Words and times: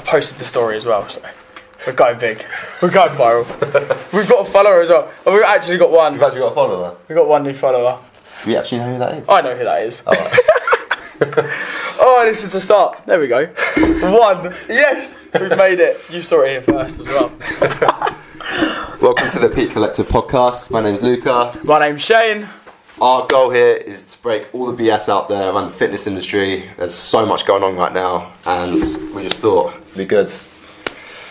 I 0.00 0.02
posted 0.02 0.38
the 0.38 0.46
story 0.46 0.78
as 0.78 0.86
well. 0.86 1.06
So 1.10 1.20
we're 1.86 1.92
going 1.92 2.18
big. 2.18 2.42
We're 2.80 2.90
going 2.90 3.10
viral. 3.10 3.44
We've 4.14 4.26
got 4.26 4.48
a 4.48 4.50
follower 4.50 4.80
as 4.80 4.88
well. 4.88 5.12
And 5.26 5.34
we've 5.34 5.44
actually 5.44 5.76
got 5.76 5.90
one. 5.90 6.14
You've 6.14 6.22
actually 6.22 6.40
got 6.40 6.52
a 6.52 6.54
follower. 6.54 6.96
We've 7.06 7.16
got 7.16 7.28
one 7.28 7.42
new 7.42 7.52
follower. 7.52 8.00
Do 8.42 8.50
you 8.50 8.56
actually 8.56 8.78
know 8.78 8.92
who 8.94 8.98
that 8.98 9.18
is? 9.18 9.28
I 9.28 9.42
know 9.42 9.54
who 9.54 9.64
that 9.64 9.82
is. 9.86 10.02
Oh, 10.06 10.12
right. 10.12 11.50
Oh, 12.02 12.24
this 12.24 12.42
is 12.42 12.52
the 12.52 12.62
start. 12.62 13.02
There 13.04 13.20
we 13.20 13.28
go. 13.28 13.44
One. 13.46 14.54
Yes, 14.70 15.16
we've 15.38 15.54
made 15.54 15.78
it. 15.80 16.00
You 16.10 16.22
saw 16.22 16.40
it 16.44 16.48
here 16.48 16.62
first 16.62 16.98
as 16.98 17.06
well. 17.08 17.28
Welcome 19.02 19.28
to 19.28 19.38
the 19.38 19.50
Peak 19.54 19.72
Collective 19.72 20.08
podcast. 20.08 20.70
My 20.70 20.80
name's 20.80 21.02
Luca. 21.02 21.60
My 21.62 21.78
name's 21.78 22.02
Shane. 22.02 22.48
Our 23.02 23.26
goal 23.26 23.50
here 23.50 23.76
is 23.76 24.04
to 24.06 24.18
break 24.22 24.54
all 24.54 24.66
the 24.70 24.82
BS 24.82 25.08
out 25.08 25.30
there 25.30 25.50
around 25.50 25.66
the 25.66 25.72
fitness 25.72 26.06
industry. 26.06 26.68
There's 26.76 26.94
so 26.94 27.24
much 27.24 27.46
going 27.46 27.62
on 27.62 27.74
right 27.76 27.94
now, 27.94 28.32
and 28.44 28.74
we 29.14 29.22
just 29.22 29.40
thought 29.40 29.79
it'd 29.90 29.98
be 29.98 30.04
good. 30.04 30.32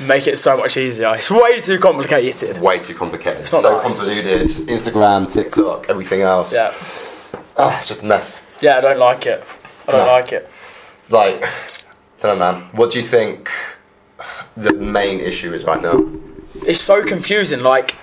Make 0.02 0.28
it 0.28 0.38
so 0.40 0.56
much 0.56 0.78
easier. 0.78 1.14
It's 1.16 1.30
way 1.30 1.60
too 1.60 1.78
complicated. 1.78 2.58
Way 2.62 2.80
too 2.80 2.96
complicated. 2.96 3.42
not 3.42 3.48
so 3.48 3.74
nice. 3.82 3.82
convoluted. 4.00 4.48
Instagram, 4.68 5.32
TikTok, 5.32 5.90
everything 5.90 6.22
else. 6.22 6.54
Yeah. 6.54 6.72
Ah, 7.58 7.78
it's 7.78 7.88
just 7.88 8.02
a 8.04 8.06
mess. 8.06 8.40
Yeah, 8.62 8.78
I 8.78 8.82
don't 8.82 9.00
like 9.00 9.26
it. 9.26 9.44
I 9.88 9.92
don't 9.92 10.06
No. 10.06 10.12
like 10.14 10.32
it. 10.32 10.50
Like, 11.10 11.42
don't 12.22 12.38
know, 12.40 12.52
man. 12.54 12.70
What 12.72 12.92
do 12.92 13.00
you 13.00 13.06
think 13.06 13.50
the 14.56 14.74
main 14.74 15.20
issue 15.20 15.54
is 15.54 15.66
right 15.66 15.82
now? 15.82 16.06
It's 16.66 16.82
so 16.82 17.04
confusing. 17.04 17.62
Like 17.62 17.96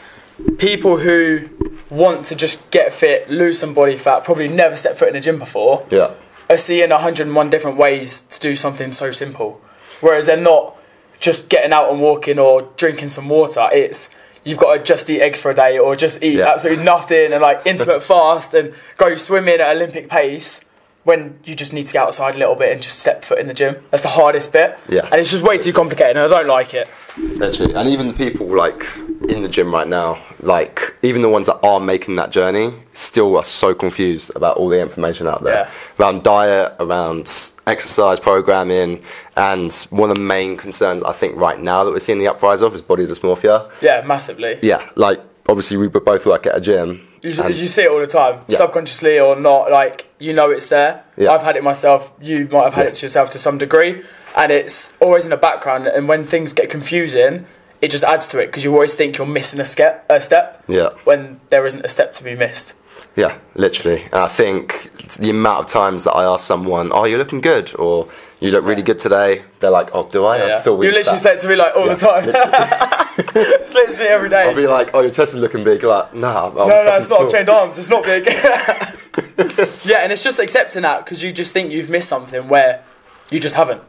people 0.59 0.98
who 0.98 1.48
want 1.88 2.27
to 2.27 2.34
just 2.34 2.70
get 2.70 2.92
fit, 2.92 3.30
lose 3.30 3.59
some 3.59 3.73
body 3.73 3.97
fat, 3.97 4.23
probably 4.25 4.48
never 4.48 4.77
stepped 4.77 4.98
foot 4.98 5.09
in 5.09 5.16
a 5.16 5.20
gym 5.20 5.38
before, 5.38 5.84
Yeah. 5.91 6.11
are 6.50 6.56
seeing 6.59 6.91
101 6.91 7.48
different 7.48 7.78
ways 7.78 8.20
to 8.23 8.41
do 8.41 8.55
something 8.56 8.92
so 8.92 9.11
simple. 9.12 9.61
Whereas 10.00 10.27
they're 10.27 10.36
not 10.41 10.77
just 11.20 11.48
getting 11.48 11.73
out 11.73 11.91
and 11.91 12.00
walking 12.00 12.38
or 12.38 12.62
drinking 12.77 13.09
some 13.10 13.28
water. 13.28 13.68
It's 13.73 14.10
you've 14.44 14.58
got 14.58 14.75
to 14.77 14.83
just 14.83 15.08
eat 15.11 15.20
eggs 15.22 15.41
for 15.41 15.50
a 15.50 15.55
day 15.55 15.78
or 15.78 15.97
just 15.97 16.22
eat 16.22 16.34
Yeah. 16.38 16.53
absolutely 16.53 16.84
nothing 16.84 17.33
and 17.33 17.42
like 17.42 17.66
intermittent 17.66 18.03
fast 18.14 18.55
and 18.55 18.75
go 18.97 19.14
swimming 19.16 19.61
at 19.61 19.75
Olympic 19.75 20.08
pace 20.08 20.61
when 21.05 21.38
you 21.44 21.55
just 21.55 21.72
need 21.72 21.86
to 21.86 21.92
get 21.92 22.03
outside 22.03 22.34
a 22.34 22.38
little 22.38 22.55
bit 22.56 22.72
and 22.72 22.83
just 22.83 22.98
step 22.98 23.25
foot 23.25 23.38
in 23.38 23.47
the 23.47 23.55
gym. 23.55 23.77
That's 23.91 24.03
the 24.03 24.08
hardest 24.11 24.53
bit. 24.53 24.77
Yeah. 24.88 25.08
And 25.11 25.20
it's 25.20 25.30
just 25.30 25.42
way 25.42 25.56
too 25.58 25.72
complicated 25.72 26.16
and 26.16 26.33
I 26.33 26.38
don't 26.38 26.48
like 26.48 26.75
it. 26.75 26.88
Literally, 27.16 27.75
and 27.75 27.88
even 27.88 28.08
the 28.08 28.12
people 28.12 28.47
like 28.47 28.84
in 29.28 29.42
the 29.42 29.48
gym 29.48 29.72
right 29.72 29.86
now, 29.88 30.19
like 30.41 30.94
even 31.02 31.22
the 31.22 31.28
ones 31.28 31.46
that 31.46 31.58
are 31.62 31.80
making 31.80 32.16
that 32.16 32.30
journey, 32.30 32.72
still 32.92 33.36
are 33.36 33.44
so 33.44 33.74
confused 33.74 34.30
about 34.36 34.56
all 34.56 34.69
the 34.69 34.80
information 34.80 35.27
out 35.27 35.42
there 35.42 35.55
Yeah. 35.66 35.70
around 35.98 36.22
diet, 36.22 36.74
around 36.78 37.52
exercise 37.66 38.20
programming, 38.20 39.02
and 39.36 39.72
one 39.91 40.10
of 40.10 40.16
the 40.16 40.22
main 40.22 40.56
concerns 40.56 41.02
I 41.02 41.12
think 41.12 41.36
right 41.36 41.58
now 41.60 41.84
that 41.84 41.91
we're 41.91 41.98
seeing 42.00 42.19
the 42.19 42.28
uprise 42.28 42.62
of 42.62 42.74
is 42.74 42.82
body 42.82 43.06
dysmorphia. 43.06 43.69
Yeah, 43.80 44.02
massively. 44.06 44.58
Yeah, 44.62 44.88
like 44.94 45.20
obviously 45.48 45.77
we 45.77 45.88
both 45.88 46.27
work 46.27 46.47
at 46.47 46.56
a 46.56 46.60
gym. 46.60 47.02
You, 47.22 47.30
you 47.48 47.66
see 47.66 47.82
it 47.82 47.91
all 47.91 47.98
the 47.98 48.06
time, 48.06 48.41
Yeah. 48.47 48.58
subconsciously 48.58 49.19
or 49.19 49.34
not. 49.34 49.70
Like 49.70 50.06
you 50.19 50.32
know 50.32 50.50
it's 50.50 50.66
there. 50.66 51.02
Yeah. 51.16 51.32
I've 51.32 51.42
had 51.42 51.56
it 51.56 51.64
myself. 51.64 52.12
You 52.20 52.47
might 52.50 52.64
have 52.64 52.74
had 52.74 52.86
it 52.86 52.94
to 52.97 53.06
yourself 53.06 53.30
to 53.32 53.38
some 53.38 53.58
degree, 53.58 54.02
and 54.36 54.52
it's 54.52 54.92
always 55.00 55.24
in 55.24 55.30
the 55.30 55.36
background. 55.36 55.88
And 55.88 56.08
when 56.08 56.22
things 56.22 56.52
get 56.52 56.70
confusing, 56.70 57.47
it 57.87 57.91
just 57.92 58.03
adds 58.05 58.27
to 58.29 58.41
it 58.41 58.47
because 58.47 58.65
you 58.65 58.73
always 58.75 58.95
think 58.95 59.17
you're 59.17 59.27
missing 59.29 59.61
a 59.61 59.65
step, 59.65 60.05
a 60.11 60.20
step 60.20 60.62
Yeah. 60.67 60.91
when 61.05 61.41
there 61.51 61.65
isn't 61.67 61.84
a 61.84 61.89
step 61.89 62.12
to 62.15 62.25
be 62.25 62.34
missed. 62.34 62.75
Yeah, 63.15 63.34
literally. 63.55 64.03
And 64.12 64.17
I 64.17 64.27
think 64.27 64.91
the 65.19 65.31
amount 65.31 65.61
of 65.61 65.67
times 65.69 66.03
that 66.05 66.12
I 66.12 66.25
ask 66.25 66.45
someone, 66.45 66.91
"Oh, 66.93 67.05
you're 67.05 67.19
looking 67.19 67.41
good," 67.41 67.70
or 67.78 68.09
"You 68.41 68.51
look 68.51 68.65
really 68.67 68.83
good 68.83 68.98
today," 68.98 69.43
they're 69.61 69.70
like, 69.70 69.89
"Oh, 69.95 70.03
do 70.03 70.25
I?" 70.25 70.37
I 70.39 70.47
Yeah. 70.48 70.61
feel 70.61 70.73
You 70.84 70.91
literally 70.91 71.19
fat." 71.19 71.20
say 71.20 71.33
it 71.34 71.41
to 71.43 71.48
me 71.48 71.55
like 71.56 71.77
all 71.77 71.87
Yeah, 71.87 71.95
the 71.95 72.06
time. 72.06 72.25
it's 73.62 73.73
literally 73.73 74.09
every 74.17 74.28
day. 74.28 74.43
I'll 74.48 74.55
be 74.55 74.67
like, 74.67 74.91
"Oh, 74.93 75.00
your 75.00 75.11
chest 75.12 75.33
is 75.34 75.41
looking 75.41 75.62
big." 75.65 75.84
Like, 75.84 76.12
nah, 76.15 76.48
I'm 76.48 76.55
no, 76.56 76.67
no, 76.67 76.97
it's 76.97 77.09
not. 77.09 77.17
small." 77.17 77.25
I've 77.27 77.31
trained 77.31 77.48
arms. 77.48 77.78
It's 77.78 77.89
not 77.89 78.03
big. 78.03 78.27
yeah, 79.84 79.99
and 80.03 80.12
it's 80.12 80.22
just 80.25 80.39
accepting 80.41 80.83
that 80.83 81.05
because 81.05 81.22
you 81.22 81.33
just 81.33 81.53
think 81.53 81.71
you've 81.72 81.89
missed 81.91 82.09
something 82.09 82.49
where 82.49 82.83
you 83.31 83.39
just 83.41 83.55
haven't. 83.56 83.83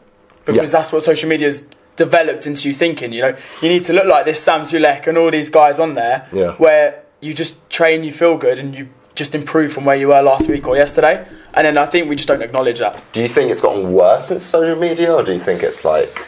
Because 0.45 0.71
Yeah. 0.71 0.77
that's 0.79 0.91
what 0.93 1.03
social 1.03 1.27
media's 1.27 1.63
developed 1.97 2.47
into 2.47 2.67
you 2.69 2.73
thinking. 2.73 3.11
You 3.11 3.21
know, 3.23 3.37
you 3.61 3.69
need 3.69 3.83
to 3.85 3.93
look 3.93 4.05
like 4.05 4.25
this 4.25 4.41
Sam 4.41 4.61
Sulek 4.61 5.07
and 5.07 5.17
all 5.17 5.29
these 5.29 5.49
guys 5.49 5.79
on 5.79 5.93
there. 5.93 6.27
Yeah. 6.31 6.53
Where 6.53 7.03
you 7.19 7.33
just 7.33 7.69
train, 7.69 8.03
you 8.03 8.11
feel 8.13 8.37
good, 8.37 8.57
and 8.59 8.73
you 8.73 8.87
just 9.15 9.35
improve 9.35 9.73
from 9.73 9.83
where 9.83 9.95
you 9.95 10.07
were 10.09 10.21
last 10.21 10.47
week 10.47 10.67
or 10.67 10.75
yesterday. 10.77 11.27
And 11.53 11.65
then 11.65 11.77
I 11.77 11.87
think 11.87 12.07
we 12.07 12.15
just 12.15 12.27
don't 12.27 12.41
acknowledge 12.43 12.79
that. 12.79 13.03
Do 13.11 13.21
you 13.21 13.27
think 13.27 13.51
it's 13.51 13.61
gotten 13.61 13.91
worse 13.91 14.27
since 14.27 14.43
social 14.43 14.79
media, 14.79 15.11
or 15.11 15.23
do 15.23 15.33
you 15.33 15.39
think 15.39 15.63
it's 15.63 15.83
like 15.83 16.25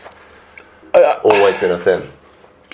Uh, 0.93 1.19
always 1.23 1.57
been 1.59 1.71
a 1.71 1.77
thing? 1.77 2.01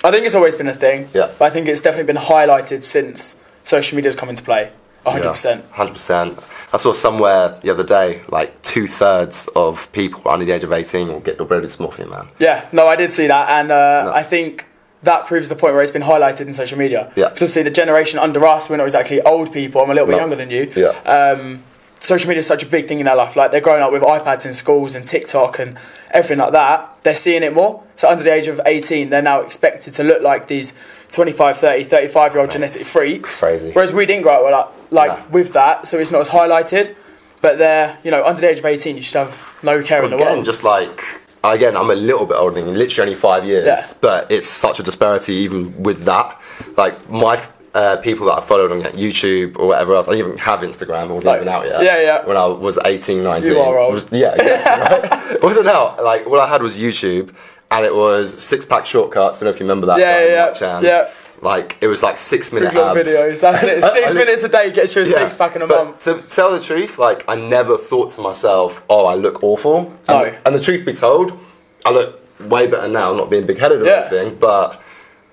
I 0.02 0.10
think 0.10 0.24
it's 0.24 0.34
always 0.34 0.56
been 0.56 0.68
a 0.68 0.74
thing. 0.74 1.08
Yeah. 1.12 1.30
But 1.38 1.44
I 1.46 1.50
think 1.50 1.68
it's 1.68 1.82
definitely 1.82 2.10
been 2.12 2.22
highlighted 2.22 2.82
since 2.82 3.36
social 3.64 3.96
media's 3.96 4.16
come 4.16 4.30
into 4.30 4.42
play. 4.42 4.70
100%. 5.06 5.70
Hundred 5.70 5.92
percent. 5.92 6.38
I 6.72 6.76
saw 6.78 6.92
somewhere 6.92 7.58
the 7.60 7.70
other 7.70 7.84
day, 7.84 8.22
like 8.28 8.60
two 8.62 8.86
thirds 8.86 9.48
of 9.54 9.90
people 9.92 10.28
under 10.30 10.44
the 10.44 10.52
age 10.52 10.64
of 10.64 10.72
eighteen 10.72 11.08
will 11.08 11.20
get 11.20 11.38
body 11.38 11.60
dysmorphia, 11.66 12.10
man. 12.10 12.28
Yeah, 12.38 12.68
no, 12.72 12.86
I 12.86 12.96
did 12.96 13.12
see 13.12 13.26
that, 13.28 13.48
and 13.50 13.70
uh. 13.70 14.12
I 14.14 14.22
think 14.22 14.66
that 15.02 15.26
proves 15.26 15.48
the 15.48 15.54
point 15.54 15.74
where 15.74 15.82
it's 15.82 15.92
been 15.92 16.02
highlighted 16.02 16.40
in 16.48 16.52
social 16.52 16.76
media. 16.78 17.12
Yeah. 17.14 17.28
Because 17.28 17.42
obviously 17.42 17.62
the 17.62 17.70
generation 17.70 18.18
under 18.18 18.44
us, 18.44 18.68
we're 18.68 18.78
not 18.78 18.84
exactly 18.84 19.20
old 19.22 19.52
people. 19.52 19.80
I'm 19.80 19.90
a 19.90 19.94
little 19.94 20.06
bit 20.06 20.12
No. 20.12 20.18
younger 20.18 20.36
than 20.36 20.50
you. 20.50 20.72
Yeah. 20.74 20.88
Um, 21.04 21.62
social 22.06 22.28
media 22.28 22.40
is 22.40 22.46
such 22.46 22.62
a 22.62 22.66
big 22.66 22.86
thing 22.88 23.00
in 23.00 23.06
their 23.06 23.16
life. 23.16 23.34
Like 23.36 23.50
they're 23.50 23.60
growing 23.60 23.82
up 23.82 23.92
with 23.92 24.02
iPads 24.02 24.46
in 24.46 24.54
schools 24.54 24.94
and 24.94 25.06
TikTok 25.06 25.58
and 25.58 25.76
everything 26.12 26.38
like 26.38 26.52
that. 26.52 26.96
They're 27.02 27.14
seeing 27.16 27.42
it 27.42 27.52
more. 27.52 27.82
So 27.96 28.08
under 28.08 28.22
the 28.22 28.32
age 28.32 28.46
of 28.46 28.60
18, 28.64 29.10
they're 29.10 29.22
now 29.22 29.40
expected 29.40 29.94
to 29.94 30.02
look 30.04 30.22
like 30.22 30.46
these 30.46 30.74
25, 31.12 31.56
30, 31.58 31.84
35 31.84 32.32
year 32.32 32.40
old 32.42 32.50
genetic 32.50 32.82
freaks. 32.86 33.40
crazy. 33.40 33.72
Whereas 33.72 33.92
we 33.92 34.06
didn't 34.06 34.22
grow 34.22 34.46
up 34.46 34.72
like, 34.90 35.08
like 35.08 35.18
No. 35.18 35.32
with 35.32 35.52
that, 35.54 35.88
so 35.88 35.98
it's 35.98 36.10
not 36.12 36.20
as 36.22 36.28
highlighted. 36.28 36.94
But 37.42 37.58
they're, 37.58 37.98
you 38.02 38.10
know, 38.10 38.24
under 38.24 38.40
the 38.40 38.48
age 38.50 38.58
of 38.58 38.64
18, 38.64 38.96
you 38.96 39.02
should 39.02 39.18
have 39.18 39.44
no 39.62 39.82
care 39.82 40.02
in 40.04 40.10
the 40.10 40.16
Again, 40.16 40.32
world. 40.34 40.44
just 40.44 40.64
like 40.64 41.02
again, 41.44 41.76
I'm 41.76 41.90
a 41.90 41.94
little 41.94 42.26
bit 42.26 42.34
older 42.36 42.56
than 42.56 42.66
you, 42.66 42.76
literally 42.76 43.10
only 43.10 43.20
five 43.20 43.44
years, 43.44 43.66
Yeah. 43.66 43.82
but 44.00 44.30
it's 44.32 44.46
such 44.46 44.80
a 44.80 44.82
disparity 44.82 45.34
even 45.34 45.80
with 45.82 46.04
that. 46.04 46.40
Like 46.76 47.08
my 47.08 47.40
uh, 47.76 47.96
people 47.98 48.24
that 48.26 48.38
I 48.38 48.40
followed 48.40 48.72
on 48.72 48.80
like, 48.82 48.94
YouTube 48.94 49.58
or 49.58 49.66
whatever 49.68 49.94
else, 49.94 50.08
I 50.08 50.14
even 50.14 50.36
have 50.38 50.60
Instagram. 50.60 51.10
It 51.10 51.14
wasn't 51.14 51.24
Like, 51.32 51.36
even 51.42 51.48
out 51.56 51.64
yet. 51.66 51.82
yeah, 51.82 52.00
yeah. 52.08 52.26
When 52.26 52.36
I 52.36 52.46
was 52.46 52.78
18, 52.84 53.22
19. 53.22 53.52
You 53.52 53.60
are 53.60 53.78
old. 53.78 53.92
Was- 53.94 54.06
yeah, 54.10 54.32
exactly, 54.34 55.08
right? 55.10 55.22
It 55.36 55.42
wasn't 55.42 55.68
out. 55.68 56.02
Like 56.02 56.26
all 56.26 56.40
I 56.40 56.48
had 56.48 56.62
was 56.62 56.78
YouTube, 56.78 57.34
and 57.70 57.84
it 57.84 57.94
was 57.94 58.24
six 58.42 58.64
pack 58.64 58.86
shortcuts. 58.86 59.38
I 59.38 59.40
don't 59.40 59.46
know 59.50 59.54
if 59.54 59.60
you 59.60 59.66
remember 59.66 59.86
that. 59.88 59.98
Yeah, 59.98 60.52
guy, 60.58 60.60
yeah, 60.60 60.80
yeah. 60.80 61.10
Like 61.42 61.76
it 61.82 61.88
was 61.88 62.02
like 62.02 62.16
six 62.16 62.50
minute 62.50 62.74
abs. 62.74 62.98
videos. 62.98 63.40
That's 63.42 63.62
it. 63.62 63.84
I- 63.84 63.88
I 63.88 63.92
Six 63.92 64.14
minutes 64.14 64.42
a 64.44 64.48
day 64.48 64.70
gets 64.72 64.96
you 64.96 65.02
a 65.02 65.04
Yeah, 65.04 65.12
six 65.18 65.34
pack 65.36 65.54
in 65.56 65.60
a 65.62 65.66
month. 65.66 65.98
To 66.06 66.22
tell 66.22 66.50
the 66.52 66.60
truth, 66.60 66.98
like 66.98 67.24
I 67.28 67.34
never 67.36 67.76
thought 67.76 68.08
to 68.12 68.20
myself, 68.22 68.82
"Oh, 68.88 69.04
I 69.04 69.14
look 69.16 69.42
awful." 69.42 69.78
And, 70.08 70.18
No. 70.22 70.34
and 70.46 70.54
the 70.54 70.60
truth 70.60 70.86
be 70.86 70.94
told, 70.94 71.38
I 71.84 71.90
look 71.90 72.20
way 72.40 72.66
better 72.68 72.88
now, 72.88 73.12
not 73.12 73.28
being 73.28 73.44
big 73.44 73.58
headed 73.58 73.82
or 73.82 73.84
Yeah. 73.84 74.08
anything. 74.10 74.36
But 74.38 74.80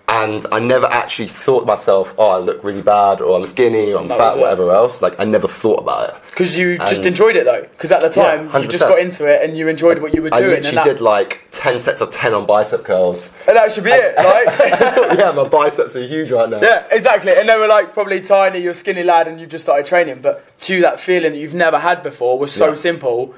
and 0.09 0.45
I 0.51 0.59
never 0.59 0.85
actually 0.87 1.27
thought 1.27 1.61
to 1.61 1.65
myself, 1.65 2.13
"Oh, 2.17 2.27
I 2.29 2.37
look 2.37 2.63
really 2.63 2.81
bad," 2.81 3.21
or 3.21 3.37
"I'm 3.37 3.45
skinny," 3.47 3.93
or 3.93 3.99
"I'm 4.01 4.09
That 4.09 4.17
fat," 4.17 4.37
whatever 4.37 4.71
else. 4.71 5.01
Like 5.01 5.17
I 5.19 5.23
never 5.23 5.47
thought 5.47 5.79
about 5.79 6.09
it. 6.09 6.15
Because 6.29 6.57
you 6.57 6.77
just 6.77 7.05
enjoyed 7.05 7.35
it 7.37 7.45
though. 7.45 7.61
Because 7.61 7.91
at 7.91 8.01
the 8.01 8.07
Yeah, 8.19 8.35
time 8.49 8.61
you 8.63 8.67
just 8.67 8.83
got 8.83 8.99
into 8.99 9.25
it 9.25 9.41
and 9.41 9.57
you 9.57 9.67
enjoyed 9.69 9.99
what 9.99 10.13
you 10.13 10.21
were 10.21 10.29
I 10.33 10.37
doing. 10.37 10.49
literally 10.51 10.67
and, 10.69 10.77
that, 10.77 10.83
did 10.85 11.01
like 11.01 11.39
ten 11.51 11.79
sets 11.79 12.01
of 12.01 12.09
ten 12.09 12.33
on 12.33 12.45
bicep 12.45 12.83
curls. 12.83 13.31
and 13.47 13.55
that 13.55 13.71
should 13.71 13.85
be 13.85 13.91
it, 13.91 14.15
right? 14.17 15.17
yeah, 15.17 15.31
my 15.31 15.47
biceps 15.47 15.95
are 15.95 16.03
huge 16.03 16.31
right 16.31 16.49
now. 16.49 16.61
yeah, 16.61 16.85
exactly. 16.91 17.31
And 17.31 17.47
they 17.47 17.55
were 17.57 17.67
like 17.67 17.93
probably 17.93 18.21
tiny, 18.21 18.59
you're 18.59 18.71
a 18.71 18.75
skinny 18.75 19.03
lad, 19.03 19.27
and 19.29 19.39
you 19.39 19.47
just 19.47 19.63
started 19.63 19.85
training. 19.85 20.19
But 20.21 20.43
to 20.61 20.75
you, 20.75 20.81
that 20.81 20.99
feeling 20.99 21.31
that 21.31 21.37
you've 21.39 21.53
never 21.55 21.79
had 21.79 22.03
before 22.03 22.37
was 22.37 22.51
so 22.51 22.69
Yeah. 22.69 22.73
simple, 22.75 23.33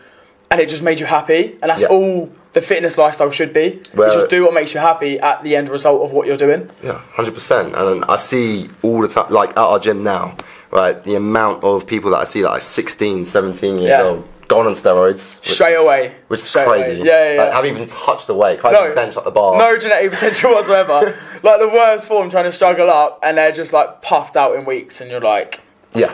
and 0.50 0.60
it 0.60 0.68
just 0.68 0.82
made 0.82 1.00
you 1.00 1.06
happy. 1.06 1.58
And 1.62 1.70
that's 1.70 1.84
Yeah. 1.84 1.88
all 1.90 2.30
the 2.56 2.62
fitness 2.62 2.98
lifestyle 2.98 3.30
should 3.30 3.54
be. 3.54 3.66
Is 3.68 4.14
just 4.16 4.30
do 4.30 4.44
what 4.44 4.54
makes 4.54 4.74
you 4.74 4.80
happy 4.80 5.20
at 5.20 5.44
the 5.44 5.56
end 5.56 5.70
result 5.70 6.02
of 6.04 6.12
what 6.12 6.26
you're 6.26 6.38
doing. 6.38 6.70
Yeah, 6.82 7.00
hundred 7.14 7.36
percent. 7.36 7.76
And 7.76 8.04
I 8.06 8.16
see 8.16 8.70
all 8.82 9.02
the 9.02 9.08
time, 9.08 9.30
like 9.32 9.52
at 9.52 9.58
our 9.58 9.78
gym 9.78 10.04
now, 10.04 10.36
right? 10.72 11.02
The 11.04 11.16
amount 11.16 11.64
of 11.64 11.86
people 11.86 12.10
that 12.12 12.18
I 12.18 12.24
see 12.24 12.42
that 12.42 12.50
are 12.50 12.60
16, 12.60 13.26
17 13.26 13.78
years 13.78 13.90
Yeah. 13.92 14.02
old, 14.02 14.28
Gone 14.48 14.68
on 14.68 14.74
steroids 14.74 15.44
Straight 15.44 15.74
is- 15.74 15.82
away. 15.82 16.12
which 16.28 16.40
is 16.40 16.48
Straight 16.48 16.68
crazy. 16.68 16.92
away. 17.00 17.08
Yeah, 17.08 17.34
yeah, 17.34 17.44
Like, 17.46 17.54
haven't 17.54 17.72
even 17.72 17.88
touched 17.88 18.28
the 18.28 18.36
weight. 18.36 18.62
Can't 18.62 18.74
No. 18.76 18.84
even 18.84 18.94
bench 18.96 19.18
up 19.18 19.24
the 19.24 19.32
bar. 19.32 19.58
No 19.58 19.76
genetic 19.76 20.12
potential 20.12 20.52
whatsoever. 20.52 21.18
like 21.44 21.60
the 21.60 21.68
worst 21.68 22.08
form 22.08 22.30
trying 22.30 22.44
to 22.46 22.52
struggle 22.52 22.90
up, 22.90 23.20
and 23.24 23.38
they're 23.40 23.52
just 23.52 23.74
like 23.74 24.02
puffed 24.04 24.38
out 24.38 24.56
in 24.56 24.64
weeks, 24.66 25.02
and 25.02 25.10
you're 25.12 25.20
like, 25.20 25.62
Yeah, 25.96 26.12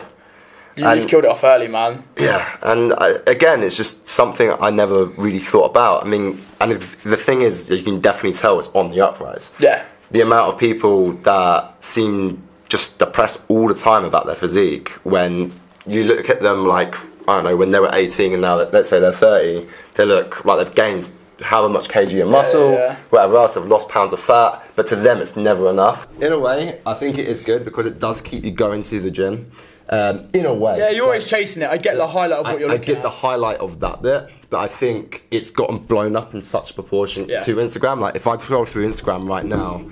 you, 0.76 0.88
you've 0.94 1.08
killed 1.08 1.24
it 1.24 1.30
off 1.30 1.44
early, 1.44 1.68
man. 1.68 2.02
yeah. 2.18 2.56
And 2.62 2.92
I, 2.98 3.14
again, 3.26 3.62
it's 3.62 3.76
just 3.76 4.08
something 4.08 4.52
I 4.60 4.70
never 4.70 5.04
really 5.04 5.38
thought 5.38 5.66
about. 5.70 6.04
I 6.04 6.08
mean, 6.08 6.42
and 6.60 6.72
the 6.72 7.16
thing 7.16 7.42
is, 7.42 7.68
you 7.70 7.82
can 7.82 8.00
definitely 8.00 8.32
tell 8.38 8.58
it's 8.58 8.68
on 8.68 8.90
the 8.90 9.00
uprise. 9.00 9.52
Yeah. 9.58 9.84
the 10.10 10.20
amount 10.20 10.52
of 10.52 10.58
people 10.58 11.12
that 11.22 11.82
seem 11.82 12.42
just 12.68 12.98
depressed 12.98 13.40
all 13.48 13.68
the 13.68 13.74
time 13.74 14.04
about 14.04 14.26
their 14.26 14.34
physique 14.34 14.88
when 15.04 15.52
you 15.86 16.04
look 16.04 16.30
at 16.30 16.40
them 16.40 16.66
like 16.66 16.94
I 17.28 17.34
don't 17.36 17.44
know 17.44 17.56
when 17.56 17.70
they 17.70 17.80
were 17.80 17.90
18 17.92 18.32
and 18.32 18.42
now 18.42 18.56
let's 18.56 18.88
say 18.88 18.98
they're 19.00 19.12
30 19.12 19.66
they 19.94 20.04
look 20.04 20.44
like 20.44 20.58
they've 20.58 20.74
gained 20.74 21.10
however 21.40 21.72
much 21.72 21.88
kg 21.88 22.22
of 22.22 22.28
muscle, 22.28 22.72
yeah, 22.72 22.78
yeah. 22.78 22.96
whatever 23.10 23.36
else, 23.36 23.54
they've 23.54 23.64
lost 23.66 23.88
pounds 23.88 24.12
of 24.12 24.20
fat, 24.20 24.62
but 24.76 24.86
to 24.88 24.96
them 24.96 25.18
it's 25.18 25.36
never 25.36 25.70
enough. 25.70 26.06
In 26.22 26.32
a 26.32 26.38
way, 26.38 26.80
I 26.86 26.94
think 26.94 27.18
it 27.18 27.26
is 27.28 27.40
good 27.40 27.64
because 27.64 27.86
it 27.86 27.98
does 27.98 28.20
keep 28.20 28.44
you 28.44 28.50
going 28.52 28.82
to 28.84 29.00
the 29.00 29.10
gym. 29.10 29.50
Um, 29.88 30.26
in 30.32 30.46
a 30.46 30.54
way. 30.54 30.78
Yeah, 30.78 30.90
you're 30.90 31.04
always 31.04 31.26
chasing 31.26 31.62
it. 31.62 31.68
I 31.68 31.76
get 31.76 31.96
the 31.96 32.06
highlight 32.06 32.38
of 32.38 32.46
what 32.46 32.54
I, 32.56 32.58
you're 32.58 32.68
looking 32.68 32.82
I 32.82 32.86
get 32.86 32.96
at. 32.98 33.02
the 33.02 33.10
highlight 33.10 33.58
of 33.58 33.80
that 33.80 34.00
bit, 34.00 34.30
but 34.48 34.58
I 34.60 34.66
think 34.66 35.24
it's 35.30 35.50
gotten 35.50 35.78
blown 35.78 36.16
up 36.16 36.32
in 36.34 36.40
such 36.40 36.70
a 36.70 36.74
proportion 36.74 37.28
Yeah. 37.28 37.40
to 37.40 37.56
Instagram. 37.56 37.98
Like 37.98 38.14
if 38.14 38.26
I 38.26 38.38
scroll 38.38 38.64
through 38.64 38.88
Instagram 38.88 39.28
right 39.28 39.44
now, 39.44 39.84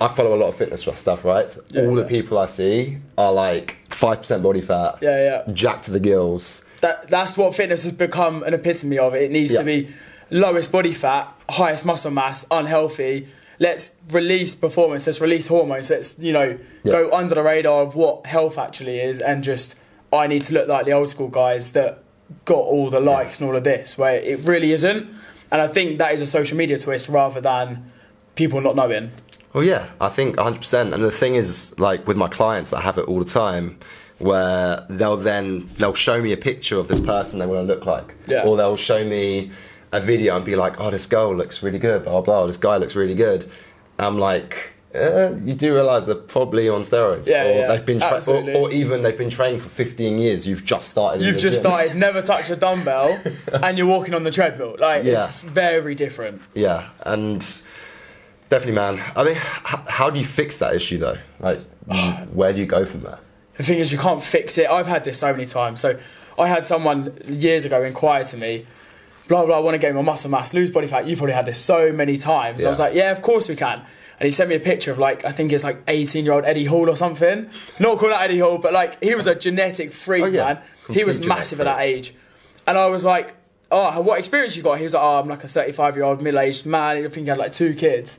I 0.00 0.06
follow 0.06 0.34
a 0.34 0.36
lot 0.36 0.48
of 0.48 0.54
fitness 0.54 0.86
stuff, 0.94 1.24
right? 1.24 1.56
Yeah, 1.70 1.82
All 1.86 1.94
the 1.96 2.04
people 2.04 2.38
I 2.38 2.46
see 2.46 2.98
are 3.16 3.32
like 3.32 3.78
five 3.88 4.18
percent 4.18 4.42
body 4.42 4.60
fat, 4.60 4.98
Yeah, 5.02 5.42
yeah. 5.46 5.52
jacked 5.52 5.84
to 5.84 5.90
the 5.90 6.00
gills. 6.00 6.62
that 6.82 7.08
that's 7.08 7.36
what 7.36 7.56
fitness 7.56 7.82
has 7.82 7.90
become 7.92 8.44
an 8.44 8.54
epitome 8.54 8.98
of. 8.98 9.14
It 9.14 9.32
needs 9.32 9.52
Yeah. 9.52 9.60
to 9.60 9.64
be 9.64 9.88
lowest 10.30 10.70
body 10.72 10.92
fat, 10.92 11.32
highest 11.48 11.84
muscle 11.84 12.10
mass, 12.10 12.46
unhealthy. 12.50 13.28
Let's 13.60 13.92
release 14.10 14.54
performance. 14.54 15.06
Let's 15.06 15.20
release 15.20 15.48
hormones. 15.48 15.90
Let's 15.90 16.18
you 16.18 16.32
know 16.32 16.58
Yeah. 16.84 16.92
go 16.92 17.10
under 17.12 17.34
the 17.34 17.42
radar 17.42 17.82
of 17.82 17.94
what 17.96 18.26
health 18.26 18.56
actually 18.58 19.00
is, 19.00 19.20
and 19.20 19.42
just 19.42 19.74
I 20.12 20.26
need 20.26 20.44
to 20.44 20.54
look 20.54 20.68
like 20.68 20.86
the 20.86 20.92
old 20.92 21.10
school 21.10 21.28
guys 21.28 21.72
that 21.72 21.98
got 22.44 22.58
all 22.58 22.90
the 22.90 23.00
likes 23.00 23.40
and 23.40 23.48
all 23.48 23.56
of 23.56 23.64
this, 23.64 23.98
where 23.98 24.14
it 24.14 24.40
really 24.44 24.72
isn't. 24.72 25.06
And 25.50 25.60
I 25.62 25.66
think 25.66 25.98
that 25.98 26.12
is 26.12 26.20
a 26.20 26.26
social 26.26 26.56
media 26.56 26.78
twist 26.78 27.08
rather 27.08 27.40
than 27.40 27.90
people 28.34 28.60
not 28.60 28.76
knowing. 28.76 29.10
Well, 29.54 29.64
yeah, 29.64 29.86
I 30.00 30.08
think 30.10 30.36
100%. 30.36 30.92
And 30.92 31.02
the 31.02 31.10
thing 31.10 31.34
is, 31.34 31.74
like 31.78 32.06
with 32.06 32.16
my 32.18 32.28
clients, 32.28 32.72
I 32.74 32.80
have 32.82 32.98
it 32.98 33.06
all 33.06 33.18
the 33.18 33.24
time, 33.24 33.78
where 34.18 34.84
they'll 34.90 35.16
then 35.16 35.68
they'll 35.78 35.94
show 35.94 36.20
me 36.20 36.32
a 36.32 36.36
picture 36.36 36.76
of 36.78 36.88
this 36.88 37.00
person 37.00 37.38
they 37.38 37.46
want 37.46 37.66
to 37.66 37.74
look 37.74 37.86
like, 37.86 38.14
Yeah. 38.26 38.42
or 38.44 38.56
they'll 38.56 38.76
show 38.76 39.04
me 39.04 39.50
a 39.92 40.00
video 40.00 40.36
and 40.36 40.44
be 40.44 40.56
like, 40.56 40.80
"Oh, 40.80 40.90
this 40.90 41.06
girl 41.06 41.34
looks 41.34 41.62
really 41.62 41.78
good," 41.78 42.04
blah 42.04 42.20
blah. 42.20 42.46
This 42.46 42.56
guy 42.56 42.76
looks 42.76 42.94
really 42.96 43.14
good. 43.14 43.46
I'm 43.98 44.18
like. 44.18 44.74
Uh, 44.94 45.34
you 45.44 45.52
do 45.52 45.74
realise 45.74 46.04
they're 46.06 46.14
probably 46.14 46.66
on 46.66 46.80
steroids, 46.80 47.28
Yeah, 47.28 47.44
or 47.44 47.50
yeah, 47.58 47.66
they've 47.68 47.84
been, 47.84 48.00
tra- 48.00 48.22
or, 48.26 48.50
or 48.52 48.72
even 48.72 49.02
they've 49.02 49.18
been 49.18 49.28
training 49.28 49.60
for 49.60 49.68
15 49.68 50.16
years. 50.18 50.48
You've 50.48 50.64
just 50.64 50.88
started. 50.88 51.20
You've 51.20 51.36
just 51.38 51.62
gym. 51.62 51.70
started, 51.72 51.94
never 51.94 52.22
touched 52.22 52.48
a 52.48 52.56
dumbbell, 52.56 53.20
and 53.62 53.76
you're 53.76 53.86
walking 53.86 54.14
on 54.14 54.24
the 54.24 54.30
treadmill. 54.30 54.76
Like 54.78 55.04
Yeah. 55.04 55.26
it's 55.26 55.44
very 55.44 55.94
different. 55.94 56.40
Yeah, 56.54 56.88
and 57.04 57.40
definitely, 58.48 58.76
man. 58.76 58.98
I 59.14 59.24
mean, 59.24 59.36
h- 59.36 59.80
how 59.88 60.08
do 60.08 60.18
you 60.18 60.24
fix 60.24 60.58
that 60.58 60.74
issue 60.74 60.96
though? 60.96 61.18
Like, 61.38 61.60
where 62.32 62.54
do 62.54 62.58
you 62.58 62.66
go 62.66 62.86
from 62.86 63.02
there? 63.02 63.18
The 63.58 63.64
thing 63.64 63.80
is, 63.80 63.92
you 63.92 63.98
can't 63.98 64.22
fix 64.22 64.56
it. 64.56 64.70
I've 64.70 64.86
had 64.86 65.04
this 65.04 65.18
so 65.18 65.32
many 65.32 65.44
times. 65.44 65.82
So, 65.82 65.98
I 66.38 66.46
had 66.48 66.66
someone 66.66 67.12
years 67.28 67.66
ago 67.66 67.82
inquire 67.82 68.24
to 68.24 68.36
me, 68.38 68.66
blah 69.28 69.46
blah. 69.46 69.56
I 69.56 69.60
want 69.60 69.74
to 69.74 69.78
gain 69.78 69.94
my 69.94 70.02
muscle 70.02 70.30
mass, 70.30 70.52
lose 70.54 70.70
body 70.70 70.86
fat. 70.88 71.06
You've 71.06 71.18
probably 71.18 71.34
had 71.34 71.46
this 71.46 71.60
so 71.60 71.92
many 71.92 72.16
times. 72.18 72.64
I 72.64 72.70
was 72.70 72.80
like, 72.80 72.94
yeah, 72.94 73.10
of 73.12 73.22
course 73.22 73.48
we 73.48 73.54
can. 73.56 73.78
And 74.20 74.26
he 74.26 74.32
sent 74.32 74.48
me 74.50 74.56
a 74.56 74.60
picture 74.60 74.90
of 74.90 74.98
like 74.98 75.24
I 75.24 75.30
think 75.30 75.52
it's 75.52 75.62
like 75.64 75.82
18 75.86 76.24
year 76.24 76.34
old 76.34 76.44
Eddie 76.44 76.64
Hall 76.64 76.90
or 76.90 76.96
something. 76.96 77.48
Not 77.78 77.98
called 77.98 78.12
out 78.12 78.22
Eddie 78.22 78.40
Hall, 78.40 78.58
but 78.58 78.72
like 78.72 79.02
he 79.02 79.14
was 79.14 79.26
a 79.28 79.34
genetic 79.36 79.92
freak, 79.92 80.24
Oh, 80.24 80.26
yeah. 80.26 80.44
man. 80.44 80.58
He 80.90 81.04
was 81.04 81.18
Complete 81.18 81.28
massive 81.36 81.60
at 81.60 81.64
that 81.64 81.80
age, 81.80 82.14
and 82.66 82.76
I 82.78 82.86
was 82.86 83.04
like. 83.04 83.34
Oh, 83.70 84.00
what 84.00 84.18
experience 84.18 84.56
you 84.56 84.62
got? 84.62 84.78
He 84.78 84.84
was 84.84 84.94
like, 84.94 85.02
oh, 85.02 85.20
I'm 85.20 85.28
like 85.28 85.44
a 85.44 85.48
35 85.48 85.94
year 85.96 86.04
old 86.06 86.22
middle 86.22 86.40
aged 86.40 86.64
man. 86.64 86.96
I 86.96 87.02
think 87.02 87.26
he 87.26 87.28
had 87.28 87.36
like 87.36 87.52
two 87.52 87.74
kids. 87.74 88.18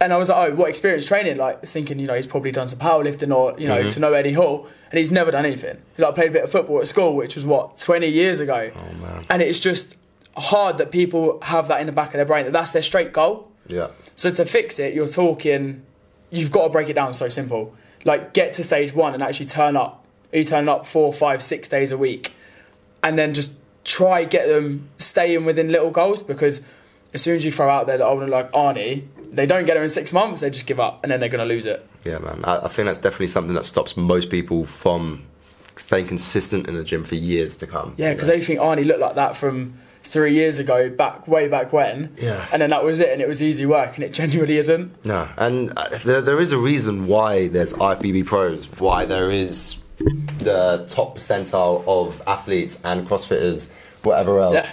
And 0.00 0.12
I 0.12 0.16
was 0.18 0.28
like, 0.28 0.52
oh, 0.52 0.54
what 0.54 0.70
experience 0.70 1.04
training? 1.04 1.36
Like 1.36 1.62
thinking, 1.64 1.98
you 1.98 2.06
know, 2.06 2.14
he's 2.14 2.28
probably 2.28 2.52
done 2.52 2.68
some 2.68 2.78
powerlifting 2.78 3.34
or, 3.34 3.58
you 3.58 3.66
know, 3.66 3.80
Mm-hmm. 3.80 3.88
to 3.88 3.98
know 3.98 4.12
Eddie 4.12 4.34
Hall. 4.34 4.68
And 4.92 5.00
he's 5.00 5.10
never 5.10 5.32
done 5.32 5.44
anything. 5.44 5.82
He 5.96 6.02
like 6.04 6.14
played 6.14 6.28
a 6.30 6.32
bit 6.32 6.44
of 6.44 6.52
football 6.52 6.78
at 6.78 6.86
school, 6.86 7.16
which 7.16 7.34
was 7.34 7.44
what, 7.44 7.76
20 7.78 8.06
years 8.06 8.38
ago. 8.38 8.70
Oh 8.72 8.92
man. 9.02 9.24
And 9.28 9.42
it's 9.42 9.58
just 9.58 9.96
hard 10.36 10.78
that 10.78 10.90
people 10.90 11.40
have 11.42 11.68
that 11.68 11.80
in 11.80 11.86
the 11.86 11.92
back 11.92 12.08
of 12.08 12.14
their 12.14 12.24
brain, 12.24 12.44
that 12.44 12.52
that's 12.52 12.72
their 12.72 12.82
straight 12.82 13.12
goal. 13.12 13.50
Yeah. 13.66 13.88
So 14.16 14.30
to 14.30 14.44
fix 14.44 14.78
it, 14.78 14.94
you're 14.94 15.08
talking, 15.08 15.82
you've 16.30 16.50
got 16.50 16.64
to 16.64 16.68
break 16.70 16.88
it 16.88 16.94
down 16.94 17.14
so 17.14 17.28
simple. 17.28 17.74
Like 18.04 18.34
get 18.34 18.54
to 18.54 18.64
stage 18.64 18.94
one 18.94 19.14
and 19.14 19.22
actually 19.22 19.46
turn 19.46 19.76
up. 19.76 20.04
You 20.32 20.44
turn 20.44 20.68
up 20.68 20.86
four, 20.86 21.12
five, 21.12 21.42
six 21.42 21.68
days 21.68 21.90
a 21.90 21.98
week. 21.98 22.34
And 23.02 23.18
then 23.18 23.34
just 23.34 23.54
try 23.84 24.24
get 24.24 24.48
them 24.48 24.88
staying 24.96 25.44
within 25.44 25.70
little 25.70 25.90
goals 25.90 26.22
because 26.22 26.62
as 27.12 27.20
soon 27.20 27.36
as 27.36 27.44
you 27.44 27.52
throw 27.52 27.68
out 27.68 27.86
there 27.86 27.98
that 27.98 28.04
I 28.04 28.12
want 28.12 28.26
to 28.26 28.30
like 28.30 28.50
Arnie, 28.52 29.06
they 29.30 29.44
don't 29.44 29.64
get 29.64 29.76
her 29.76 29.82
in 29.82 29.88
six 29.88 30.12
months, 30.12 30.40
they 30.40 30.50
just 30.50 30.66
give 30.66 30.80
up 30.80 31.02
and 31.02 31.12
then 31.12 31.20
they're 31.20 31.28
going 31.28 31.46
to 31.46 31.54
lose 31.54 31.66
it. 31.66 31.86
Yeah, 32.04 32.18
man. 32.18 32.44
I, 32.44 32.58
I 32.64 32.68
think 32.68 32.86
that's 32.86 32.98
definitely 32.98 33.28
something 33.28 33.54
that 33.54 33.64
stops 33.64 33.96
most 33.96 34.30
people 34.30 34.64
from 34.64 35.24
staying 35.76 36.06
consistent 36.06 36.68
in 36.68 36.74
the 36.74 36.84
gym 36.84 37.04
for 37.04 37.14
years 37.14 37.56
to 37.56 37.66
come. 37.66 37.94
Yeah, 37.96 38.12
because 38.12 38.28
they 38.28 38.40
think 38.40 38.60
Arnie 38.60 38.84
looked 38.84 39.00
like 39.00 39.14
that 39.16 39.36
from 39.36 39.78
three 40.12 40.34
years 40.34 40.58
ago, 40.58 40.90
back 40.90 41.26
way 41.26 41.48
back 41.48 41.72
when. 41.72 42.12
Yeah. 42.20 42.46
And 42.52 42.60
then 42.60 42.68
that 42.70 42.84
was 42.84 43.00
it, 43.00 43.08
and 43.10 43.20
it 43.22 43.26
was 43.28 43.40
easy 43.40 43.64
work, 43.66 43.94
and 43.94 44.04
it 44.04 44.12
genuinely 44.12 44.58
isn't. 44.58 45.04
No, 45.06 45.26
and 45.38 45.72
uh, 45.76 45.88
there, 46.04 46.20
there 46.20 46.38
is 46.38 46.52
a 46.52 46.58
reason 46.58 47.06
why 47.06 47.48
there's 47.48 47.72
IFBB 47.72 48.26
pros, 48.26 48.66
why 48.78 49.06
there 49.06 49.30
is 49.30 49.78
the 50.38 50.84
top 50.88 51.16
percentile 51.16 51.82
of 51.86 52.20
athletes 52.26 52.78
and 52.84 53.08
CrossFitters, 53.08 53.70
whatever 54.02 54.40
else. 54.40 54.54
Yeah. 54.54 54.70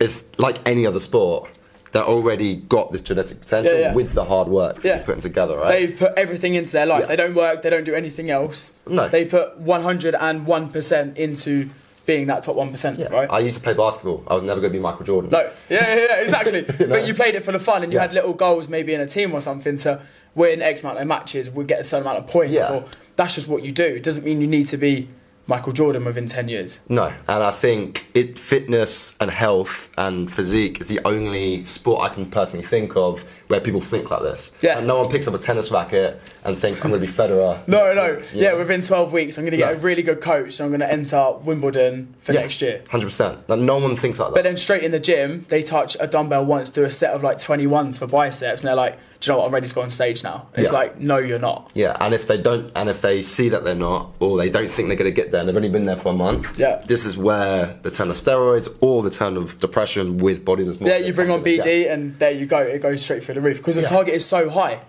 It's 0.00 0.28
like 0.38 0.58
any 0.66 0.86
other 0.86 1.00
sport. 1.00 1.48
They've 1.92 2.02
already 2.02 2.56
got 2.56 2.90
this 2.90 3.02
genetic 3.02 3.40
potential 3.40 3.72
Yeah, 3.74 3.80
yeah. 3.80 3.94
with 3.94 4.14
the 4.14 4.24
hard 4.24 4.48
work 4.48 4.76
that 4.76 4.84
Yeah. 4.88 4.96
you're 4.96 5.04
putting 5.04 5.20
together, 5.20 5.56
right? 5.58 5.68
They've 5.68 5.96
put 5.98 6.12
everything 6.16 6.54
into 6.54 6.72
their 6.72 6.86
life. 6.86 7.06
They 7.06 7.16
don't 7.16 7.34
work. 7.34 7.62
They 7.62 7.70
don't 7.70 7.84
do 7.84 7.94
anything 7.94 8.30
else. 8.30 8.72
No. 8.88 9.08
They 9.08 9.24
put 9.26 9.58
one 9.58 9.82
hundred 9.82 10.14
and 10.14 10.46
one 10.46 10.68
percent 10.70 11.16
into 11.18 11.68
being 12.06 12.26
that 12.26 12.42
top 12.42 12.56
one 12.56 12.70
percent. 12.70 12.98
Yeah. 12.98 13.08
Right. 13.08 13.30
I 13.30 13.38
used 13.40 13.56
to 13.56 13.62
play 13.62 13.74
basketball. 13.74 14.24
I 14.26 14.34
was 14.34 14.42
never 14.42 14.60
going 14.60 14.72
to 14.72 14.78
be 14.78 14.82
Michael 14.82 15.04
Jordan. 15.04 15.30
no. 15.30 15.40
Yeah, 15.68 15.94
yeah, 15.94 16.06
yeah 16.08 16.20
exactly. 16.22 16.66
You 16.80 16.86
know? 16.86 16.96
But 16.96 17.06
you 17.06 17.14
played 17.14 17.34
it 17.34 17.44
for 17.44 17.52
the 17.52 17.58
fun, 17.60 17.82
and 17.82 17.92
you 17.92 17.98
Yeah. 17.98 18.02
had 18.02 18.14
little 18.14 18.32
goals, 18.34 18.68
maybe 18.68 18.92
in 18.94 19.00
a 19.00 19.06
team 19.06 19.32
or 19.32 19.40
something, 19.40 19.78
to 19.78 20.00
win 20.34 20.62
X 20.62 20.82
amount 20.82 20.98
of 20.98 21.06
matches. 21.06 21.50
We 21.50 21.64
get 21.64 21.80
a 21.80 21.84
certain 21.84 22.06
amount 22.06 22.18
of 22.24 22.26
points. 22.30 22.52
Yeah. 22.54 22.72
Or 22.72 22.84
that's 23.16 23.34
just 23.34 23.48
what 23.48 23.62
you 23.62 23.72
do. 23.72 23.84
It 23.84 24.02
doesn't 24.02 24.24
mean 24.24 24.40
you 24.40 24.46
need 24.46 24.66
to 24.68 24.76
be 24.76 25.08
Michael 25.46 25.72
Jordan 25.72 26.04
within 26.04 26.26
ten 26.26 26.48
years. 26.48 26.78
No, 26.88 27.06
and 27.28 27.42
I 27.42 27.50
think 27.50 28.06
it 28.14 28.38
fitness 28.38 29.16
and 29.20 29.30
health 29.30 29.90
and 29.98 30.32
physique 30.32 30.80
is 30.80 30.88
the 30.88 31.00
only 31.04 31.64
sport 31.64 32.02
I 32.02 32.08
can 32.10 32.26
personally 32.26 32.64
think 32.64 32.96
of 32.96 33.22
where 33.48 33.60
people 33.60 33.80
think 33.80 34.10
like 34.10 34.22
this. 34.22 34.52
Yeah. 34.62 34.78
And 34.78 34.86
no 34.86 34.98
one 35.00 35.10
picks 35.10 35.26
up 35.28 35.34
a 35.34 35.38
tennis 35.38 35.70
racket 35.70 36.20
and 36.44 36.56
thinks 36.56 36.82
I'm 36.84 36.90
going 36.90 37.00
to 37.00 37.06
be 37.06 37.12
Federer. 37.12 37.66
No, 37.66 37.92
no. 37.92 38.06
You 38.12 38.22
Yeah, 38.32 38.50
know? 38.52 38.58
within 38.58 38.82
12 38.82 39.12
weeks, 39.12 39.36
I'm 39.36 39.42
going 39.44 39.50
to 39.52 39.56
get 39.58 39.72
No. 39.72 39.78
a 39.78 39.80
really 39.80 40.02
good 40.02 40.20
coach. 40.20 40.52
So 40.54 40.64
I'm 40.64 40.70
going 40.70 40.80
to 40.80 40.90
enter 40.90 41.32
Wimbledon 41.42 42.14
for 42.20 42.32
Yeah, 42.32 42.40
next 42.40 42.62
year. 42.62 42.82
Hundred 42.88 43.06
percent. 43.06 43.48
Like 43.48 43.60
no 43.60 43.78
one 43.78 43.96
thinks 43.96 44.18
like 44.18 44.28
that. 44.28 44.34
But 44.34 44.44
then 44.44 44.56
straight 44.56 44.84
in 44.84 44.92
the 44.92 45.00
gym, 45.00 45.44
they 45.48 45.62
touch 45.62 45.96
a 46.00 46.06
dumbbell 46.06 46.44
once, 46.44 46.70
do 46.70 46.84
a 46.84 46.90
set 46.90 47.12
of 47.12 47.22
like 47.22 47.38
21s 47.38 47.98
for 47.98 48.06
biceps, 48.06 48.62
and 48.62 48.68
they're 48.68 48.74
like, 48.76 48.98
do 49.22 49.30
you 49.30 49.32
know 49.34 49.38
what? 49.38 49.46
I'm 49.46 49.54
ready 49.54 49.68
to 49.68 49.74
go 49.74 49.82
on 49.82 49.90
stage 49.90 50.24
now. 50.24 50.48
And 50.52 50.62
It's 50.62 50.72
Yeah. 50.72 50.78
like, 50.78 50.98
no, 50.98 51.16
you're 51.18 51.38
not. 51.38 51.70
yeah, 51.74 51.96
and 52.00 52.12
if 52.12 52.26
they 52.26 52.36
don't, 52.36 52.70
and 52.74 52.88
if 52.88 53.00
they 53.02 53.22
see 53.22 53.48
that 53.50 53.62
they're 53.64 53.74
not, 53.74 54.10
or 54.18 54.36
they 54.36 54.50
don't 54.50 54.68
think 54.70 54.88
they're 54.88 54.96
going 54.96 55.10
to 55.10 55.14
get 55.14 55.30
there, 55.30 55.40
and 55.40 55.48
they've 55.48 55.56
only 55.56 55.68
been 55.68 55.84
there 55.84 55.96
for 55.96 56.08
a 56.10 56.16
month. 56.16 56.58
Yeah. 56.58 56.82
This 56.86 57.06
is 57.06 57.16
where 57.16 57.78
the 57.82 57.90
turn 57.90 58.10
of 58.10 58.16
steroids 58.16 58.68
or 58.80 59.02
the 59.04 59.10
turn 59.10 59.36
of 59.36 59.56
depression 59.58 60.18
with 60.18 60.44
body 60.44 60.64
dysmorphia. 60.64 60.86
Yeah, 60.88 60.96
you 60.98 61.12
bring 61.12 61.30
on. 61.30 61.44
BD, 61.44 61.88
and 61.88 62.18
there 62.18 62.32
you 62.32 62.46
go. 62.46 62.58
It 62.58 62.82
goes 62.82 63.02
straight 63.04 63.22
through 63.22 63.34
the 63.36 63.40
roof 63.40 63.58
because 63.58 63.76
the 63.76 63.82
Yeah. 63.82 63.88
target 63.88 64.14
is 64.14 64.24
so 64.26 64.48
high. 64.50 64.80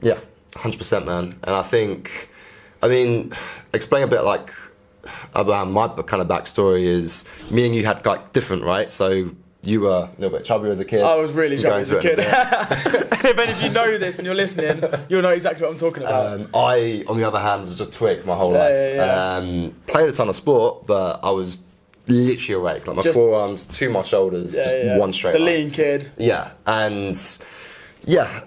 Yeah, 0.00 0.18
hundred 0.56 0.78
percent, 0.78 1.04
man. 1.04 1.34
And 1.44 1.54
I 1.54 1.62
think, 1.62 2.30
I 2.82 2.88
mean, 2.88 3.32
explain 3.74 4.02
a 4.02 4.06
bit 4.06 4.24
like 4.24 4.50
about 5.34 5.70
my 5.70 5.88
kind 5.88 6.22
of 6.22 6.28
backstory 6.28 6.84
is 6.84 7.24
me 7.50 7.66
and 7.66 7.74
you 7.74 7.84
had 7.84 8.04
like 8.06 8.32
different, 8.32 8.64
right? 8.64 8.88
So 8.88 9.30
you 9.66 9.80
were 9.80 10.08
a 10.10 10.20
little 10.20 10.36
bit 10.36 10.44
chubby 10.44 10.68
as 10.70 10.80
a 10.80 10.84
kid. 10.84 11.02
I 11.02 11.16
was 11.16 11.32
really 11.32 11.56
chubby 11.58 11.80
as 11.80 11.90
a 11.90 12.00
kid. 12.00 12.18
in 12.18 12.24
and 12.26 13.24
if 13.24 13.38
any 13.38 13.52
of 13.52 13.62
you 13.62 13.70
know 13.70 13.98
this 13.98 14.18
and 14.18 14.26
you're 14.26 14.34
listening, 14.34 14.82
you'll 15.08 15.22
know 15.22 15.30
exactly 15.30 15.62
what 15.64 15.72
I'm 15.72 15.78
talking 15.78 16.02
about. 16.02 16.40
Um, 16.40 16.48
I, 16.54 17.04
on 17.08 17.16
the 17.16 17.24
other 17.24 17.38
hand, 17.40 17.62
was 17.62 17.76
just 17.78 17.92
twig 17.92 18.24
my 18.26 18.34
whole 18.36 18.52
Yeah, 18.52 18.58
life. 18.58 18.72
yeah, 18.74 18.94
yeah. 18.94 19.36
Um, 19.36 19.74
played 19.86 20.08
a 20.08 20.12
ton 20.12 20.28
of 20.28 20.36
sport, 20.36 20.86
but 20.86 21.20
I 21.22 21.30
was 21.30 21.58
literally 22.06 22.60
awake. 22.60 22.86
Like 22.86 22.96
my 22.96 23.02
Just- 23.02 23.14
forearms 23.14 23.64
to 23.64 23.88
my 23.90 24.02
shoulders, 24.02 24.54
yeah, 24.54 24.64
just 24.64 24.76
yeah. 24.78 24.98
one 24.98 25.12
straight 25.12 25.32
The 25.32 25.38
line. 25.38 25.46
lean 25.48 25.70
kid. 25.70 26.10
Yeah, 26.18 26.50
and 26.66 27.16
yeah, 28.04 28.40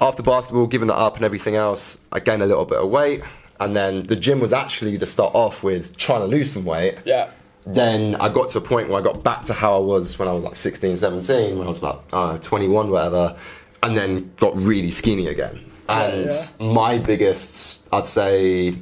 after 0.00 0.22
basketball, 0.22 0.66
giving 0.66 0.88
that 0.88 0.96
up 0.98 1.16
and 1.16 1.24
everything 1.24 1.56
else, 1.56 1.98
I 2.12 2.20
gained 2.20 2.42
a 2.42 2.46
little 2.46 2.64
bit 2.66 2.78
of 2.78 2.88
weight. 2.90 3.22
And 3.58 3.76
then 3.76 4.04
the 4.04 4.16
gym 4.16 4.40
was 4.40 4.54
actually 4.54 4.96
to 4.96 5.04
start 5.06 5.34
off 5.34 5.62
with 5.62 5.94
trying 5.98 6.20
to 6.20 6.26
lose 6.26 6.50
some 6.52 6.64
weight. 6.64 6.98
Yeah. 7.04 7.28
Then 7.66 8.16
I 8.16 8.28
got 8.28 8.48
to 8.50 8.58
a 8.58 8.60
point 8.60 8.88
where 8.88 8.98
I 8.98 9.02
got 9.02 9.22
back 9.22 9.44
to 9.44 9.52
how 9.52 9.76
I 9.76 9.80
was 9.80 10.18
when 10.18 10.28
I 10.28 10.32
was 10.32 10.44
like 10.44 10.56
16, 10.56 10.96
17, 10.96 11.58
when 11.58 11.66
I 11.66 11.68
was 11.68 11.78
about 11.78 12.04
uh, 12.12 12.38
21, 12.38 12.90
whatever, 12.90 13.36
and 13.82 13.96
then 13.96 14.32
got 14.36 14.56
really 14.56 14.90
skinny 14.90 15.26
again. 15.26 15.70
And 15.88 16.30
my 16.60 16.98
biggest, 16.98 17.86
I'd 17.92 18.06
say, 18.06 18.76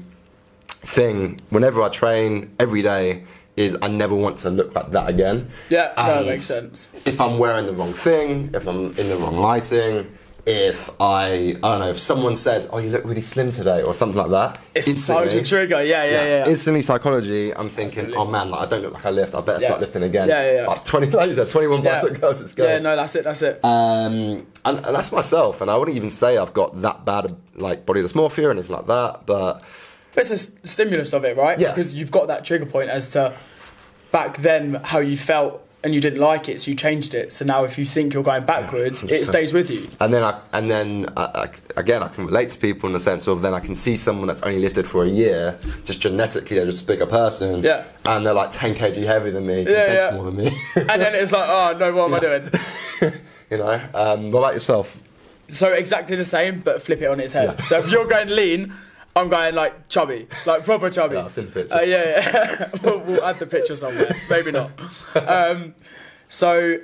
thing 0.68 1.40
whenever 1.50 1.82
I 1.82 1.88
train 1.88 2.54
every 2.58 2.82
day 2.82 3.25
is 3.56 3.76
I 3.82 3.88
never 3.88 4.14
want 4.14 4.38
to 4.38 4.50
look 4.50 4.75
like 4.75 4.90
that 4.92 5.11
again. 5.11 5.49
Yeah, 5.68 5.92
And 5.97 6.26
makes 6.26 6.42
sense. 6.42 6.90
If 7.04 7.20
I'm 7.20 7.38
wearing 7.38 7.66
the 7.66 7.73
wrong 7.73 7.92
thing, 7.92 8.50
if 8.54 8.66
I'm 8.68 8.97
in 8.97 9.08
the 9.08 9.16
wrong 9.16 9.37
lighting, 9.38 10.11
if 10.50 10.88
I, 10.98 11.26
I 11.26 11.52
don't 11.60 11.80
know, 11.80 11.90
if 11.90 11.98
someone 11.98 12.34
says, 12.34 12.66
"Oh, 12.72 12.78
you 12.78 12.88
look 12.88 13.04
really 13.04 13.20
slim 13.20 13.50
today," 13.50 13.82
or 13.82 13.92
something 13.92 14.16
like 14.16 14.30
that, 14.30 14.58
It's 14.74 15.04
such 15.04 15.34
a 15.34 15.44
trigger. 15.44 15.84
Yeah, 15.84 16.04
yeah, 16.04 16.24
yeah. 16.24 16.48
Instantly, 16.48 16.80
psychology. 16.80 17.54
I'm 17.54 17.68
thinking, 17.68 18.06
Absolutely. 18.06 18.16
oh 18.16 18.30
man, 18.30 18.50
like 18.50 18.62
I 18.62 18.66
don't 18.70 18.80
look 18.80 18.94
like 18.94 19.04
I 19.04 19.10
lift. 19.10 19.34
I 19.34 19.42
better 19.42 19.60
Yeah. 19.60 19.66
start 19.68 19.80
lifting 19.80 20.04
again. 20.04 20.26
Yeah, 20.28 20.42
yeah, 20.50 20.60
yeah. 20.62 20.66
Like 20.66 20.84
20, 20.86 21.10
like 21.10 21.28
you 21.36 21.44
21 21.44 21.82
yeah. 21.84 22.00
bicep 22.00 22.18
curls. 22.18 22.40
It's 22.40 22.54
good. 22.54 22.64
Yeah, 22.64 22.78
no, 22.78 22.96
that's 22.96 23.14
it. 23.14 23.24
That's 23.24 23.42
it. 23.42 23.60
Um, 23.62 24.46
and, 24.64 24.78
and 24.78 24.84
that's 24.86 25.12
myself, 25.12 25.60
and 25.60 25.70
I 25.70 25.76
wouldn't 25.76 25.96
even 25.98 26.08
say 26.08 26.38
I've 26.38 26.54
got 26.54 26.80
that 26.80 27.04
bad 27.04 27.36
like 27.56 27.84
body 27.84 28.00
dysmorphia 28.00 28.44
or 28.44 28.50
anything 28.50 28.74
like 28.74 28.86
that. 28.86 29.26
But 29.26 29.62
it's 30.16 30.30
a 30.30 30.34
s- 30.34 30.52
stimulus 30.64 31.12
of 31.12 31.26
it, 31.26 31.36
right? 31.36 31.60
Yeah. 31.60 31.72
Because 31.72 31.92
you've 31.92 32.10
got 32.10 32.28
that 32.28 32.46
trigger 32.46 32.64
point 32.66 32.88
as 32.88 33.10
to 33.10 33.36
back 34.12 34.38
then 34.38 34.80
how 34.82 35.00
you 35.00 35.18
felt 35.18 35.62
and 35.85 35.94
you 35.94 36.00
didn't 36.00 36.18
like 36.20 36.49
it, 36.49 36.61
so 36.61 36.70
you 36.73 36.76
changed 36.76 37.14
it. 37.14 37.32
So 37.32 37.44
now 37.44 37.62
if 37.64 37.78
you 37.78 37.85
think 37.87 38.12
you're 38.12 38.25
going 38.25 38.44
backwards, 38.44 39.04
it 39.04 39.20
stays 39.20 39.52
with 39.52 39.70
you. 39.70 39.87
and 40.00 40.12
then 40.12 40.23
I 40.25 40.40
and 40.52 40.68
then 40.70 41.06
I, 41.16 41.23
I, 41.23 41.80
again 41.80 42.02
I 42.02 42.08
can 42.08 42.26
relate 42.26 42.49
to 42.50 42.58
people 42.58 42.88
in 42.88 42.92
the 42.94 43.00
sense 43.00 43.28
of 43.28 43.42
then 43.42 43.54
I 43.54 43.61
can 43.61 43.75
see 43.76 43.94
someone 43.94 44.26
that's 44.26 44.42
only 44.42 44.58
lifted 44.61 44.88
for 44.88 45.04
a 45.04 45.08
year, 45.08 45.56
just 45.85 46.00
genetically 46.00 46.56
they're 46.56 46.66
just 46.66 46.82
a 46.82 46.87
bigger 46.87 47.06
person, 47.06 47.62
Yeah. 47.62 47.85
and 48.06 48.26
they're 48.26 48.35
like 48.35 48.50
10 48.50 48.75
kg 48.75 49.04
heavier 49.04 49.30
than 49.32 49.47
me, 49.47 49.62
Yeah, 49.62 49.92
yeah. 49.92 50.11
more 50.16 50.25
than 50.25 50.37
me, 50.37 50.50
And 50.75 51.00
then 51.00 51.14
it's 51.14 51.30
like, 51.32 51.49
oh 51.49 51.76
no, 51.78 51.92
what 51.94 52.06
am 52.08 52.14
I 52.14 52.18
doing? 52.20 52.50
you 53.50 53.58
know. 53.58 53.80
Um, 53.94 54.30
what 54.32 54.40
about 54.40 54.54
yourself? 54.54 54.99
So 55.49 55.73
exactly 55.73 56.16
the 56.16 56.25
same, 56.25 56.61
but 56.61 56.82
flip 56.82 57.00
it 57.00 57.06
on 57.06 57.20
its 57.20 57.32
head. 57.32 57.54
Yeah. 57.56 57.62
So 57.64 57.78
if 57.78 57.90
you're 57.90 58.06
going 58.08 58.28
lean, 58.28 58.75
I'm 59.16 59.28
going 59.28 59.54
like 59.54 59.88
chubby, 59.88 60.28
like 60.46 60.64
proper 60.64 60.90
chubby. 60.90 61.16
Yeah, 61.16 61.24
I've 61.24 61.32
seen 61.32 61.46
the 61.46 61.52
picture. 61.52 61.74
Uh, 61.74 61.80
yeah, 61.80 62.04
yeah. 62.04 62.70
we'll, 62.84 63.00
we'll 63.00 63.24
add 63.24 63.36
the 63.40 63.46
picture 63.46 63.76
somewhere. 63.76 64.10
Maybe 64.30 64.52
not. 64.52 64.70
Um, 65.16 65.74
so 66.28 66.78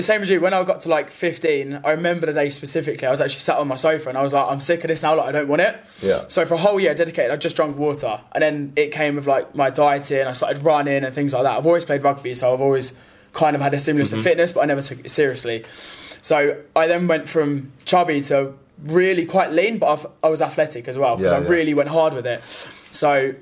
same 0.00 0.22
as 0.22 0.30
you. 0.30 0.40
When 0.40 0.54
I 0.54 0.62
got 0.64 0.80
to 0.82 0.88
like 0.88 1.10
15, 1.10 1.80
I 1.84 1.90
remember 1.92 2.26
the 2.26 2.32
day 2.32 2.50
specifically. 2.50 3.06
I 3.06 3.10
was 3.10 3.20
actually 3.20 3.40
sat 3.40 3.56
on 3.58 3.68
my 3.68 3.76
sofa 3.76 4.08
and 4.08 4.18
I 4.18 4.22
was 4.22 4.32
like, 4.32 4.46
I'm 4.50 4.60
sick 4.60 4.82
of 4.84 4.88
this 4.88 5.02
now. 5.02 5.16
Like 5.16 5.26
I 5.28 5.32
don't 5.32 5.48
want 5.48 5.62
it. 5.62 5.80
Yeah. 6.02 6.24
So 6.28 6.44
for 6.44 6.54
a 6.54 6.58
whole 6.58 6.78
year 6.80 6.94
dedicated, 6.94 7.30
I 7.30 7.36
just 7.36 7.56
drank 7.56 7.76
water, 7.76 8.20
and 8.32 8.42
then 8.42 8.72
it 8.76 8.92
came 8.92 9.16
with 9.16 9.26
like 9.26 9.54
my 9.54 9.70
dieting. 9.70 10.20
And 10.20 10.28
I 10.28 10.32
started 10.34 10.62
running 10.62 11.04
and 11.04 11.14
things 11.14 11.32
like 11.34 11.42
that. 11.44 11.56
I've 11.58 11.66
always 11.66 11.84
played 11.84 12.02
rugby, 12.02 12.34
so 12.34 12.52
I've 12.54 12.60
always 12.60 12.96
kind 13.32 13.54
of 13.56 13.62
had 13.62 13.74
a 13.74 13.78
stimulus 13.78 14.10
Mm-hmm. 14.10 14.18
to 14.18 14.22
fitness, 14.24 14.52
but 14.52 14.60
I 14.60 14.64
never 14.66 14.82
took 14.82 15.00
it 15.04 15.10
seriously. 15.10 15.64
So 16.22 16.60
I 16.74 16.86
then 16.88 17.06
went 17.08 17.28
from 17.28 17.72
chubby 17.84 18.20
to 18.22 18.54
really 18.84 19.26
quite 19.26 19.52
lean, 19.52 19.78
but 19.78 19.86
I've, 19.92 20.06
I 20.22 20.28
was 20.28 20.40
athletic 20.42 20.88
as 20.88 20.96
well 20.98 21.16
because 21.16 21.32
Yeah, 21.32 21.38
I 21.38 21.42
yeah. 21.42 21.48
really 21.48 21.74
went 21.74 21.88
hard 21.88 22.14
with 22.14 22.26
it. 22.26 22.42
So 22.90 23.34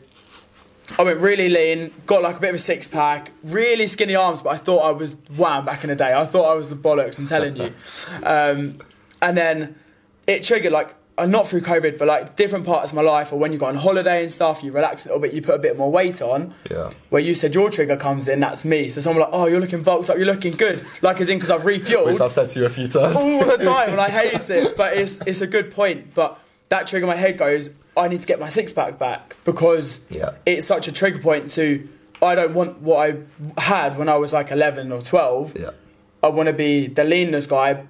I 0.99 1.03
went 1.03 1.19
really 1.21 1.49
lean, 1.49 1.93
got 2.07 2.23
like 2.23 2.37
a 2.37 2.41
bit 2.41 2.51
of 2.51 2.55
a 2.57 2.59
six 2.59 2.87
pack, 2.89 3.33
really 3.43 3.87
skinny 3.87 4.15
arms, 4.15 4.41
but 4.43 4.51
I 4.51 4.57
thought 4.57 4.81
I 4.81 4.93
was 4.93 5.17
wham 5.37 5.65
back 5.65 5.83
in 5.85 5.89
the 5.91 5.97
day. 5.97 6.15
I 6.15 6.25
thought 6.27 6.51
I 6.51 6.55
was 6.55 6.71
the 6.71 6.77
bollocks, 6.77 7.19
I'm 7.19 7.27
telling 7.27 7.57
you. 7.57 7.73
Um, 8.23 8.79
and 9.23 9.37
then 9.37 9.77
it 10.27 10.43
triggered 10.43 10.73
like, 10.73 10.95
Uh, 11.19 11.25
not 11.25 11.47
through 11.49 11.63
COVID, 11.63 11.97
but 11.97 12.07
like 12.07 12.37
different 12.37 12.67
parts 12.67 12.93
of 12.93 12.97
my 12.97 13.01
life, 13.03 13.33
or 13.33 13.39
when 13.39 13.51
you 13.51 13.59
go 13.59 13.65
on 13.65 13.75
holiday 13.77 14.23
and 14.23 14.31
stuff, 14.31 14.63
you 14.63 14.71
relax 14.71 15.07
a 15.07 15.09
little 15.09 15.21
bit, 15.21 15.33
you 15.33 15.41
put 15.41 15.55
a 15.55 15.59
bit 15.59 15.79
more 15.79 15.91
weight 15.91 16.21
on. 16.21 16.53
Yeah. 16.71 16.91
Where 17.09 17.23
you 17.23 17.35
said 17.35 17.55
your 17.55 17.71
trigger 17.71 17.97
comes 17.97 18.29
in, 18.29 18.39
that's 18.41 18.67
me. 18.67 18.91
So 18.91 19.01
someone 19.01 19.23
like, 19.25 19.31
oh, 19.33 19.47
you're 19.47 19.61
looking 19.61 19.83
bulked 19.83 20.11
up, 20.11 20.19
you're 20.19 20.27
looking 20.27 20.53
good. 20.53 20.85
Like 21.01 21.19
as 21.23 21.31
in, 21.31 21.39
because 21.39 21.51
I've 21.51 21.63
refueled 21.63 22.05
Which 22.07 22.21
I've 22.21 22.33
said 22.33 22.49
to 22.49 22.61
you 22.61 22.67
a 22.67 22.69
few 22.69 22.87
times. 22.87 23.17
all 23.21 23.45
the 23.47 23.57
time 23.57 23.91
and 23.93 24.01
I 24.01 24.11
hate 24.21 24.51
it. 24.51 24.77
But 24.77 24.99
it's 24.99 25.19
it's 25.27 25.41
a 25.41 25.47
good 25.47 25.71
point. 25.73 26.13
But 26.15 26.39
that 26.69 26.87
trigger 26.87 27.05
in 27.07 27.09
my 27.09 27.17
head 27.17 27.39
goes, 27.39 27.71
I 27.97 28.09
need 28.09 28.21
to 28.21 28.27
get 28.27 28.39
my 28.39 28.49
six 28.49 28.75
pack 28.75 28.99
back 28.99 29.37
because 29.45 30.05
Yeah. 30.11 30.33
it's 30.45 30.67
such 30.67 30.87
a 30.87 30.93
trigger 30.93 31.21
point 31.21 31.49
to 31.53 31.89
I 32.23 32.35
don't 32.35 32.53
want 32.53 32.81
what 32.83 32.99
I 33.11 33.61
had 33.61 33.97
when 33.97 34.11
I 34.11 34.17
was 34.17 34.35
like 34.35 34.51
eleven 34.51 34.93
or 34.93 35.01
twelve. 35.01 35.59
Yeah, 35.59 35.71
I 36.23 36.29
want 36.29 36.49
to 36.49 36.53
be 36.53 36.89
the 36.89 37.05
leanness 37.05 37.47
guy 37.47 37.85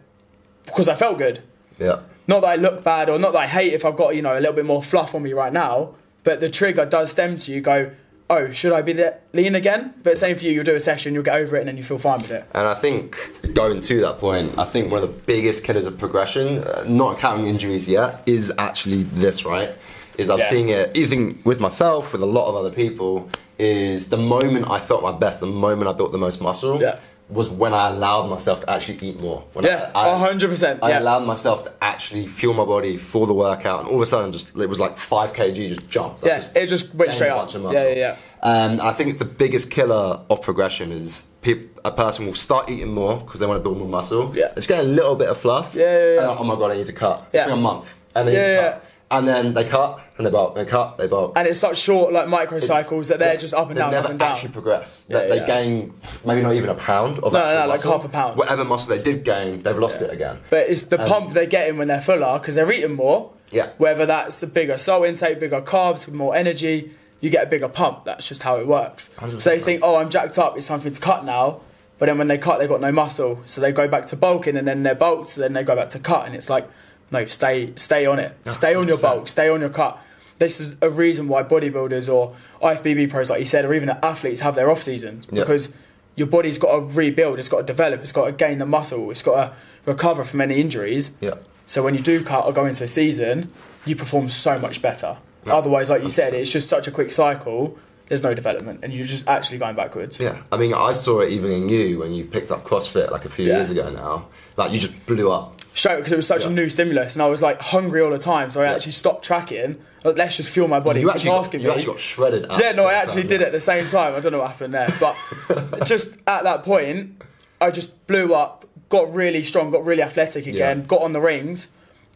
because 0.65 0.89
I 0.89 0.95
felt 0.95 1.19
good. 1.19 1.43
yeah. 1.81 1.99
Not 2.29 2.41
that 2.41 2.49
I 2.49 2.57
look 2.57 2.83
bad 2.83 3.09
or 3.09 3.19
not 3.19 3.33
that 3.33 3.39
I 3.41 3.47
hate 3.47 3.73
if 3.73 3.85
I've 3.85 3.97
got, 3.97 4.17
you 4.17 4.23
know, 4.23 4.35
a 4.37 4.41
little 4.41 4.55
bit 4.55 4.65
more 4.65 4.83
fluff 4.83 5.15
on 5.15 5.23
me 5.23 5.33
right 5.33 5.53
now, 5.53 5.95
but 6.25 6.41
the 6.41 6.51
trigger 6.51 6.85
does 6.85 7.11
stem 7.13 7.37
to 7.39 7.53
you 7.53 7.61
go, 7.61 7.91
Oh, 8.29 8.51
should 8.51 8.73
I 8.73 8.83
be 8.83 8.93
the 8.93 9.15
lean 9.33 9.55
again? 9.55 9.95
But 10.03 10.17
same 10.19 10.37
for 10.37 10.45
you, 10.45 10.51
you'll 10.51 10.65
do 10.65 10.75
a 10.75 10.81
session, 10.81 11.15
you'll 11.15 11.23
get 11.23 11.37
over 11.37 11.55
it 11.55 11.61
and 11.61 11.69
then 11.69 11.77
you 11.77 11.85
feel 11.85 11.99
fine 11.99 12.21
with 12.21 12.33
it. 12.33 12.45
And 12.55 12.67
I 12.67 12.75
think 12.75 13.17
going 13.55 13.79
to 13.81 14.01
that 14.01 14.19
point, 14.19 14.59
I 14.59 14.65
think 14.65 14.91
one 14.91 15.01
of 15.01 15.09
the 15.09 15.15
biggest 15.15 15.63
killers 15.63 15.87
of 15.87 15.97
progression, 15.97 16.59
uh, 16.65 16.83
not 16.89 17.19
counting 17.19 17.47
injuries 17.47 17.87
yet, 17.89 18.25
is 18.27 18.53
actually 18.59 19.05
this, 19.05 19.45
right? 19.45 19.71
Is 20.19 20.29
I've 20.29 20.41
Yeah. 20.41 20.47
seen 20.51 20.69
it 20.71 20.97
even 20.97 21.39
with 21.45 21.61
myself, 21.61 22.13
with 22.13 22.23
a 22.23 22.27
lot 22.27 22.49
of 22.49 22.57
other 22.57 22.73
people, 22.73 23.29
is 23.61 24.09
the 24.09 24.17
moment 24.17 24.69
I 24.69 24.81
felt 24.81 25.05
my 25.05 25.13
best, 25.13 25.39
the 25.39 25.47
moment 25.47 25.89
I 25.89 25.93
built 25.93 26.11
the 26.11 26.19
most 26.19 26.41
muscle, 26.41 26.81
Yeah. 26.83 26.97
Was 27.29 27.49
when 27.49 27.75
I 27.75 27.89
allowed 27.89 28.29
myself 28.31 28.61
to 28.61 28.71
actually 28.71 28.99
eat 29.09 29.21
more. 29.21 29.45
When 29.53 29.65
Yeah, 29.65 29.91
I, 29.95 30.11
I, 30.11 30.29
100%. 30.33 30.79
I 30.81 30.91
yeah. 30.91 30.99
allowed 31.01 31.27
myself 31.27 31.65
to 31.65 31.73
actually 31.83 32.27
fuel 32.29 32.55
my 32.55 32.65
body 32.65 32.97
for 32.97 33.27
the 33.27 33.35
workout, 33.35 33.81
and 33.81 33.89
all 33.89 33.97
of 33.97 34.03
a 34.03 34.07
sudden, 34.07 34.31
just 34.31 34.57
it 34.57 34.69
was 34.69 34.79
like 34.79 34.97
five 34.97 35.33
kg 35.33 35.55
just 35.69 35.89
jumped. 35.91 36.23
I 36.25 36.29
yeah, 36.29 36.43
it 36.55 36.67
just 36.69 36.95
went 36.95 37.13
straight 37.13 37.31
up. 37.31 37.39
bunch 37.39 37.55
of 37.57 37.63
muscle. 37.63 37.83
Yeah, 37.83 37.89
yeah, 37.89 38.17
yeah. 38.45 38.49
Um, 38.49 38.81
I 38.81 38.93
think 38.93 39.09
it's 39.09 39.19
the 39.19 39.25
biggest 39.25 39.71
killer 39.73 40.21
of 40.31 40.41
progression 40.41 40.93
is 40.93 41.29
peop 41.43 41.81
a 41.85 41.91
person 41.91 42.27
will 42.27 42.35
start 42.35 42.71
eating 42.71 42.93
more 42.93 43.19
because 43.19 43.41
they 43.41 43.47
want 43.47 43.59
to 43.59 43.63
build 43.63 43.79
more 43.79 43.89
muscle. 43.89 44.33
Yeah. 44.37 44.53
It's 44.57 44.67
getting 44.69 44.89
a 44.91 44.93
little 44.93 45.17
bit 45.17 45.29
of 45.29 45.37
fluff. 45.37 45.75
Yeah, 45.75 45.83
yeah, 45.85 46.15
yeah. 46.15 46.31
And, 46.31 46.39
oh 46.39 46.45
my 46.45 46.55
god, 46.55 46.71
I 46.73 46.77
need 46.77 46.87
to 46.87 46.93
cut. 46.93 47.23
It's 47.27 47.35
Yeah. 47.35 47.45
been 47.47 47.55
a 47.59 47.61
month, 47.61 47.93
and 48.15 48.29
they 48.29 48.35
Yeah, 48.35 48.47
yeah, 48.61 48.71
cut. 48.73 48.85
And 49.11 49.27
then 49.29 49.55
they 49.55 49.65
cut, 49.65 50.01
and 50.19 50.27
they 50.27 50.31
bulk. 50.31 50.55
They 50.55 50.65
cut, 50.65 50.97
they 50.99 51.07
bulk. 51.07 51.33
And 51.37 51.47
it's 51.47 51.59
such 51.59 51.77
short, 51.79 52.13
like 52.13 52.27
microcycles 52.27 52.87
It's- 52.93 53.09
that 53.09 53.19
they're 53.19 53.37
just 53.37 53.53
up 53.55 53.69
and 53.69 53.79
down, 53.79 53.91
never 53.91 54.05
up 54.07 54.11
and 54.11 54.19
down. 54.19 54.33
actually 54.33 54.51
progress. 54.53 55.05
Yeah, 55.09 55.21
they, 55.21 55.29
they 55.29 55.37
yeah. 55.37 55.47
gain 55.47 55.95
maybe 56.25 56.41
not 56.43 56.55
even 56.55 56.71
a 56.71 56.75
pound 56.75 57.19
of 57.19 57.33
No, 57.33 57.39
actual 57.39 57.55
no, 57.55 57.61
like 57.61 57.69
muscle. 57.69 57.93
half 57.93 58.05
a 58.05 58.09
pound. 58.09 58.37
Whatever 58.39 58.65
muscle 58.65 58.89
they 58.89 59.03
did 59.03 59.25
gain, 59.25 59.63
they've 59.63 59.79
lost 59.79 60.01
it 60.03 60.11
again. 60.13 60.39
But 60.51 60.69
it's 60.71 60.83
the 60.85 61.01
Um, 61.01 61.09
pump 61.09 61.33
they're 61.33 61.47
getting 61.47 61.77
when 61.79 61.89
they're 61.89 62.01
fuller 62.01 62.39
because 62.39 62.55
they're 62.55 62.71
eating 62.73 62.95
more. 62.95 63.31
Yeah. 63.51 63.71
Whether 63.79 64.07
that's 64.07 64.39
the 64.39 64.47
bigger 64.47 64.77
salt 64.79 65.07
intake, 65.07 65.39
bigger 65.39 65.61
carbs, 65.61 66.11
more 66.11 66.35
energy, 66.35 66.93
you 67.21 67.31
get 67.31 67.45
a 67.45 67.47
bigger 67.47 67.69
pump. 67.69 68.05
That's 68.05 68.27
just 68.29 68.43
how 68.43 68.59
it 68.59 68.67
works. 68.67 69.11
100%. 69.19 69.41
So 69.43 69.51
they 69.51 69.59
think, 69.59 69.81
oh, 69.85 69.97
I'm 69.97 70.09
jacked 70.09 70.39
up. 70.39 70.57
It's 70.57 70.67
time 70.67 70.81
for 70.81 70.89
me 70.89 70.95
to 70.95 71.01
cut 71.01 71.25
now. 71.25 71.61
But 71.99 72.07
then 72.07 72.19
when 72.19 72.27
they 72.27 72.37
cut, 72.39 72.59
they've 72.59 72.69
got 72.69 72.81
no 72.83 72.93
muscle. 72.93 73.41
So 73.47 73.61
they 73.61 73.73
go 73.73 73.87
back 73.89 74.07
to 74.09 74.17
bulking 74.17 74.57
and 74.57 74.67
then 74.69 74.83
they're 74.83 74.95
bulked. 74.95 75.29
So 75.31 75.41
then 75.41 75.53
they 75.55 75.63
go 75.63 75.75
back 75.77 75.89
to 75.91 75.99
cut. 75.99 76.27
And 76.27 76.35
it's 76.35 76.51
like, 76.51 76.69
no, 77.11 77.25
stay, 77.25 77.73
stay 77.77 78.05
on 78.05 78.19
it. 78.19 78.37
Stay 78.49 78.75
on 78.75 78.87
your 78.89 78.97
100%. 78.99 79.03
bulk. 79.03 79.29
Stay 79.29 79.49
on 79.49 79.61
your 79.61 79.71
cut. 79.71 79.99
This 80.39 80.61
is 80.61 80.77
a 80.83 80.91
reason 80.91 81.29
why 81.29 81.43
bodybuilders 81.43 82.13
or 82.13 82.35
IFBB 82.63 83.11
pros, 83.11 83.31
like 83.31 83.41
you 83.41 83.47
said, 83.47 83.65
or 83.65 83.73
even 83.75 83.89
athletes 83.89 84.41
have 84.41 84.55
their 84.55 84.71
off 84.71 84.83
seasons 84.83 85.27
because 85.27 85.73
your 86.15 86.27
body's 86.27 86.59
got 86.59 86.73
to 86.73 86.81
rebuild. 86.81 87.39
It's 87.39 87.49
got 87.49 87.59
to 87.59 87.63
develop. 87.65 88.01
It's 88.03 88.13
got 88.13 88.27
to 88.27 88.33
gain 88.33 88.59
the 88.59 88.67
muscle. 88.67 89.11
It's 89.11 89.23
got 89.23 89.37
to 89.37 89.53
recover 89.85 90.25
from 90.25 90.41
any 90.43 90.61
injuries. 90.61 91.13
Yeah. 91.21 91.35
So 91.65 91.83
when 91.83 91.95
you 91.95 92.01
do 92.01 92.23
cut 92.23 92.45
or 92.45 92.53
go 92.53 92.67
into 92.67 92.85
a 92.85 92.89
season, 92.89 93.51
you 93.85 93.97
perform 93.97 94.29
so 94.31 94.59
much 94.59 94.83
better. 94.83 95.17
Otherwise, 95.47 95.91
like 95.91 96.03
you 96.03 96.09
said, 96.11 96.35
it's 96.35 96.51
just 96.51 96.69
such 96.69 96.87
a 96.89 96.91
quick 96.91 97.13
cycle. 97.13 97.79
There's 98.09 98.23
no 98.23 98.35
development, 98.35 98.81
and 98.83 98.93
you're 98.93 99.05
just 99.07 99.27
actually 99.29 99.59
going 99.59 99.75
backwards. 99.75 100.21
Yeah, 100.21 100.41
I 100.53 100.57
mean, 100.57 100.73
I 100.75 100.93
saw 100.93 101.21
it 101.21 101.31
even 101.31 101.51
in 101.51 101.69
you 101.69 101.99
when 102.01 102.13
you 102.13 102.25
picked 102.25 102.53
up 102.53 102.65
CrossFit 102.65 103.11
like 103.11 103.25
a 103.25 103.29
few 103.29 103.47
Yeah. 103.47 103.55
years 103.57 103.71
ago 103.71 103.91
now. 103.91 104.27
Like, 104.57 104.71
you 104.73 104.79
just 104.79 105.07
blew 105.07 105.31
up. 105.33 105.56
Straight 105.77 105.97
because 105.99 106.13
it 106.13 106.17
was 106.17 106.27
such 106.27 106.47
a 106.47 106.51
new 106.51 106.71
stimulus, 106.71 107.15
and 107.15 107.23
I 107.23 107.27
was 107.27 107.43
like 107.43 107.61
hungry 107.61 108.01
all 108.01 108.09
the 108.11 108.19
time. 108.19 108.51
So 108.51 108.63
I 108.63 108.65
Yeah. 108.65 108.73
actually 108.75 108.93
stopped 108.93 109.25
tracking. 109.27 109.77
Like, 110.05 110.17
let's 110.17 110.37
just 110.39 110.49
fuel 110.49 110.69
my 110.69 110.81
body. 110.81 111.01
You 111.01 111.11
actually, 111.11 111.27
got, 111.31 111.41
asking 111.41 111.61
you 111.61 111.69
me. 111.69 111.75
actually 111.75 111.93
got 111.93 112.01
shredded. 112.01 112.47
yeah, 112.59 112.73
no, 112.73 112.87
I 112.87 112.95
actually 112.95 113.23
time, 113.23 113.29
did 113.29 113.41
yeah. 113.41 113.47
it 113.47 113.51
at 113.51 113.53
the 113.53 113.61
same 113.61 113.85
time. 113.87 114.15
I 114.15 114.21
don't 114.21 114.33
know 114.33 114.39
what 114.39 114.51
happened 114.53 114.73
there, 114.73 114.89
but 114.99 115.85
just 115.87 116.17
at 116.27 116.45
that 116.45 116.63
point, 116.63 117.21
I 117.61 117.71
just 117.71 118.07
blew 118.07 118.33
up, 118.35 118.65
got 118.89 119.13
really 119.13 119.43
strong, 119.43 119.71
got 119.71 119.85
really 119.85 120.03
athletic 120.03 120.47
again, 120.47 120.79
Yeah. 120.81 120.85
got 120.87 121.03
on 121.03 121.13
the 121.13 121.21
rings, 121.21 121.69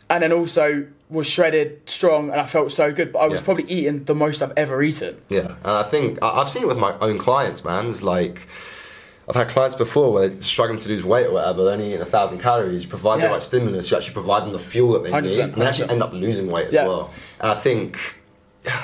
and 0.09 0.23
then 0.23 0.33
also 0.33 0.87
was 1.11 1.29
shredded, 1.29 1.81
strong, 1.87 2.31
and 2.31 2.41
I 2.41 2.47
felt 2.47 2.73
so 2.73 2.93
good. 2.93 3.13
But 3.13 3.19
I 3.19 3.29
was 3.29 3.41
Yeah. 3.41 3.45
probably 3.45 3.65
eating 3.65 4.05
the 4.05 4.15
most 4.15 4.41
I've 4.41 4.53
ever 4.57 4.83
eaten. 4.83 5.17
Yeah, 5.29 5.55
and 5.65 5.73
I 5.73 5.83
think 5.83 6.19
I've 6.23 6.49
seen 6.49 6.63
it 6.63 6.69
with 6.69 6.79
my 6.79 6.95
own 7.01 7.19
clients, 7.19 7.63
man. 7.63 7.89
It's 7.89 8.03
like 8.03 8.47
I've 9.31 9.37
had 9.37 9.49
clients 9.49 9.77
before 9.77 10.13
where 10.13 10.29
they're 10.29 10.41
struggling 10.41 10.81
to 10.81 10.89
lose 10.89 11.05
weight 11.05 11.27
or 11.27 11.35
whatever. 11.35 11.63
They're 11.63 11.75
only 11.75 11.87
eating 11.91 12.01
a 12.01 12.05
thousand 12.05 12.39
calories. 12.41 12.83
You 12.83 12.89
provide 12.89 13.21
Yeah. 13.21 13.29
the 13.29 13.35
right 13.35 13.43
stimulus. 13.43 13.89
You 13.89 13.97
actually 13.97 14.15
provide 14.15 14.43
them 14.43 14.51
the 14.53 14.59
fuel 14.59 14.93
that 14.95 15.05
they 15.05 15.11
100%, 15.13 15.23
need, 15.23 15.53
and 15.55 15.63
they 15.63 15.67
actually 15.67 15.91
end 15.91 16.03
up 16.03 16.13
losing 16.13 16.49
weight 16.51 16.67
as 16.69 16.75
Yeah. 16.75 16.89
well. 16.89 17.11
And 17.39 17.53
I 17.53 17.55
think. 17.55 17.97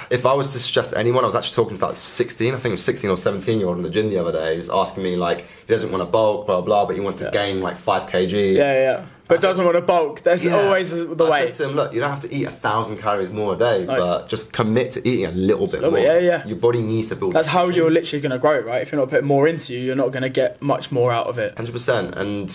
If 0.09 0.25
I 0.25 0.33
was 0.33 0.53
to 0.53 0.59
suggest 0.59 0.93
to 0.93 0.99
anyone, 0.99 1.23
I 1.25 1.27
was 1.27 1.35
actually 1.35 1.57
talking 1.57 1.77
to 1.77 1.87
like 1.87 1.97
16, 1.97 2.55
I 2.55 2.57
think 2.57 2.67
it 2.67 2.71
was 2.73 2.85
16 2.85 3.11
or 3.11 3.17
17 3.19 3.59
year 3.59 3.69
old 3.69 3.77
in 3.77 3.83
the 3.83 3.91
gym 3.91 4.09
the 4.09 4.17
other 4.19 4.33
day. 4.33 4.53
He 4.53 4.59
was 4.59 4.71
asking 4.71 5.03
me 5.03 5.17
like, 5.17 5.41
he 5.43 5.67
doesn't 5.73 5.91
want 5.93 6.01
to 6.01 6.07
bulk, 6.07 6.47
blah 6.47 6.63
blah, 6.63 6.87
but 6.87 6.95
he 6.95 7.01
wants 7.03 7.19
to 7.19 7.25
Yeah. 7.25 7.31
gain 7.31 7.61
like 7.61 7.77
five 7.77 8.07
kg. 8.09 8.55
Yeah, 8.57 8.73
yeah. 8.73 9.03
But 9.29 9.41
doesn't 9.43 9.65
want 9.65 9.77
to 9.77 9.83
bulk. 9.83 10.23
That's 10.23 10.45
Yeah. 10.45 10.57
always 10.57 10.93
the 10.93 11.27
I 11.27 11.29
way. 11.31 11.41
said 11.47 11.53
to 11.55 11.65
him, 11.65 11.75
look, 11.77 11.93
you 11.93 12.01
don't 12.01 12.09
have 12.11 12.21
to 12.23 12.33
eat 12.33 12.45
a 12.47 12.51
thousand 12.51 12.99
calories 12.99 13.29
more 13.31 13.55
a 13.55 13.57
day, 13.59 13.85
No. 13.85 13.97
but 13.97 14.29
just 14.29 14.53
commit 14.53 14.93
to 14.93 15.07
eating 15.07 15.27
a 15.27 15.31
little 15.33 15.67
bit 15.67 15.83
little 15.83 15.91
more. 15.91 16.01
bit, 16.01 16.23
yeah, 16.23 16.37
yeah. 16.39 16.47
Your 16.47 16.57
body 16.59 16.81
needs 16.81 17.09
to 17.09 17.17
build. 17.17 17.33
That's 17.35 17.49
how 17.49 17.69
you're 17.69 17.91
literally 17.91 18.23
going 18.23 18.31
to 18.31 18.39
grow, 18.39 18.61
right? 18.61 18.81
If 18.81 18.93
you're 18.93 19.01
not 19.01 19.11
putting 19.11 19.27
more 19.27 19.47
into 19.49 19.75
you, 19.75 19.81
you're 19.81 19.97
not 19.97 20.11
going 20.13 20.23
to 20.23 20.29
get 20.31 20.63
much 20.63 20.91
more 20.93 21.11
out 21.13 21.27
of 21.27 21.39
it. 21.39 21.55
Hundred 21.57 21.73
percent. 21.73 22.15
And 22.15 22.49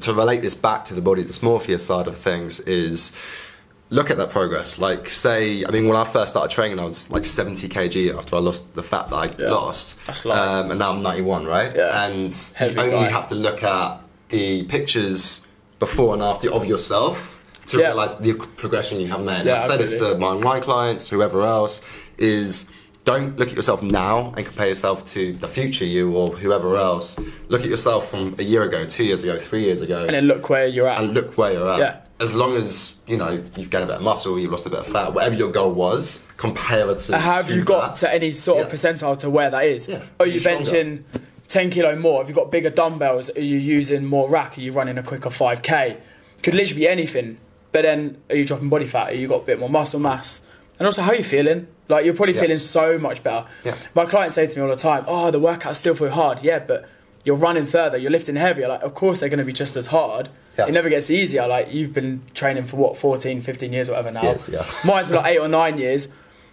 to 0.00 0.12
relate 0.14 0.40
this 0.42 0.54
back 0.54 0.86
to 0.86 0.94
the 0.94 1.02
body 1.02 1.22
dysmorphia 1.22 1.78
side 1.78 2.08
of 2.08 2.16
things 2.16 2.58
is 2.60 3.12
look 3.90 4.10
at 4.10 4.16
that 4.16 4.30
progress. 4.30 4.78
Like, 4.78 5.08
say, 5.08 5.64
I 5.64 5.70
mean, 5.70 5.86
when 5.86 5.96
I 5.96 6.04
first 6.04 6.32
started 6.32 6.52
training, 6.52 6.78
I 6.80 6.84
was 6.84 7.10
like 7.10 7.24
70 7.24 7.68
kg 7.68 8.16
after 8.18 8.36
I 8.36 8.38
lost 8.40 8.74
the 8.74 8.82
fat 8.82 9.08
that 9.10 9.16
I 9.16 9.30
Yeah. 9.38 9.50
lost. 9.50 9.98
That's 10.06 10.24
a 10.24 10.28
lot. 10.28 10.38
Um, 10.38 10.70
and 10.72 10.78
now 10.80 10.90
I'm 10.90 11.02
91, 11.02 11.46
right? 11.46 11.72
Yeah. 11.74 12.04
And 12.06 12.34
Heavy 12.56 12.74
you 12.74 12.80
only 12.80 12.90
guy. 13.06 13.10
have 13.10 13.28
to 13.28 13.34
look 13.36 13.62
at 13.62 14.00
the 14.30 14.64
pictures 14.64 15.46
before 15.78 16.14
and 16.14 16.22
after 16.22 16.50
of 16.52 16.64
yourself 16.66 17.40
to 17.66 17.78
Yeah. 17.78 17.86
realize 17.88 18.16
the 18.16 18.32
progression 18.34 19.00
you 19.00 19.08
have 19.08 19.20
made. 19.20 19.46
Yeah, 19.46 19.62
I 19.62 19.68
say 19.68 19.76
this 19.76 19.98
to 20.00 20.16
my 20.18 20.28
online 20.28 20.62
clients, 20.62 21.08
whoever 21.08 21.42
else, 21.44 21.80
is 22.18 22.66
don't 23.04 23.38
look 23.38 23.48
at 23.50 23.54
yourself 23.54 23.82
now 23.82 24.32
and 24.36 24.44
compare 24.44 24.66
yourself 24.66 25.04
to 25.04 25.32
the 25.34 25.46
future 25.46 25.84
you 25.84 26.10
or 26.12 26.30
whoever 26.30 26.76
else. 26.76 27.16
Look 27.48 27.60
at 27.62 27.68
yourself 27.68 28.10
from 28.10 28.34
a 28.38 28.42
year 28.42 28.62
ago, 28.64 28.84
two 28.84 29.04
years 29.04 29.22
ago, 29.22 29.36
three 29.38 29.62
years 29.64 29.80
ago, 29.80 30.00
And 30.00 30.10
then 30.10 30.26
look 30.26 30.48
where 30.50 30.66
you're 30.66 30.88
at. 30.88 31.00
and 31.00 31.14
look 31.14 31.38
where 31.38 31.52
you're 31.52 31.70
at. 31.70 31.78
Yeah. 31.78 31.96
As 32.18 32.32
long 32.34 32.56
as 32.56 32.96
you 33.06 33.18
know 33.18 33.30
you've 33.56 33.68
gained 33.70 33.84
a 33.84 33.86
bit 33.86 33.96
of 33.96 34.02
muscle, 34.02 34.38
you've 34.38 34.50
lost 34.50 34.64
a 34.66 34.70
bit 34.70 34.78
of 34.78 34.86
fat, 34.86 35.12
whatever 35.12 35.34
your 35.36 35.50
goal 35.52 35.72
was, 35.72 36.24
compare 36.38 36.88
it 36.88 36.96
uh, 36.96 36.98
to. 36.98 37.18
Have 37.18 37.50
you 37.50 37.62
got 37.62 37.94
that. 37.96 38.00
to 38.06 38.14
any 38.14 38.32
sort 38.32 38.60
of 38.64 38.68
Yeah. 38.68 38.72
percentile 38.74 39.18
to 39.18 39.28
where 39.28 39.50
that 39.50 39.64
is? 39.66 39.86
Yeah. 39.86 40.00
Are 40.18 40.26
you 40.26 40.34
Be 40.34 40.38
stronger. 40.38 40.70
benching 40.70 41.02
10 41.48 41.70
kilo 41.70 41.94
more? 41.96 42.20
Have 42.22 42.28
you 42.30 42.34
got 42.34 42.50
bigger 42.50 42.70
dumbbells? 42.70 43.28
Are 43.36 43.40
you 43.42 43.58
using 43.58 44.04
more 44.06 44.30
rack? 44.30 44.56
Are 44.56 44.62
you 44.62 44.72
running 44.72 44.96
a 44.96 45.02
quicker 45.02 45.28
5k? 45.28 45.98
Could 46.42 46.54
literally 46.54 46.80
be 46.82 46.88
anything. 46.88 47.36
But 47.72 47.82
then, 47.82 48.16
are 48.30 48.36
you 48.36 48.46
dropping 48.46 48.70
body 48.70 48.86
fat? 48.86 49.10
Are 49.10 49.14
you 49.14 49.28
got 49.28 49.42
a 49.42 49.44
bit 49.44 49.58
more 49.58 49.68
muscle 49.68 50.00
mass? 50.00 50.40
And 50.78 50.86
also, 50.86 51.02
how 51.02 51.10
are 51.12 51.16
you 51.16 51.22
feeling? 51.24 51.66
Like, 51.88 52.06
you're 52.06 52.14
probably 52.14 52.34
Yeah. 52.34 52.40
feeling 52.40 52.58
so 52.58 52.98
much 52.98 53.22
better. 53.22 53.44
Yeah. 53.62 53.74
My 53.94 54.06
clients 54.06 54.36
say 54.36 54.46
to 54.46 54.56
me 54.58 54.62
all 54.62 54.70
the 54.74 54.80
time, 54.80 55.04
oh, 55.06 55.30
the 55.30 55.40
workouts 55.40 55.76
still 55.76 55.94
feel 55.94 56.10
hard. 56.10 56.42
Yeah, 56.42 56.60
but 56.60 56.88
you're 57.26 57.34
running 57.36 57.66
further, 57.66 57.98
you're 57.98 58.12
lifting 58.12 58.36
heavier. 58.36 58.68
Like, 58.68 58.82
of 58.82 58.94
course, 58.94 59.18
they're 59.18 59.28
going 59.28 59.40
to 59.40 59.44
be 59.44 59.52
just 59.52 59.76
as 59.76 59.88
hard. 59.88 60.28
Yeah. 60.56 60.68
It 60.68 60.72
never 60.72 60.88
gets 60.88 61.10
easier. 61.10 61.46
Like, 61.48 61.72
you've 61.72 61.92
been 61.92 62.22
training 62.34 62.64
for 62.64 62.76
what, 62.76 62.96
14, 62.96 63.40
15 63.40 63.72
years, 63.72 63.90
whatever 63.90 64.12
now. 64.12 64.22
Years, 64.22 64.48
yeah. 64.48 64.64
Mine's 64.86 65.08
been 65.08 65.16
like 65.16 65.34
eight 65.34 65.38
or 65.40 65.48
nine 65.48 65.76
years. 65.76 66.06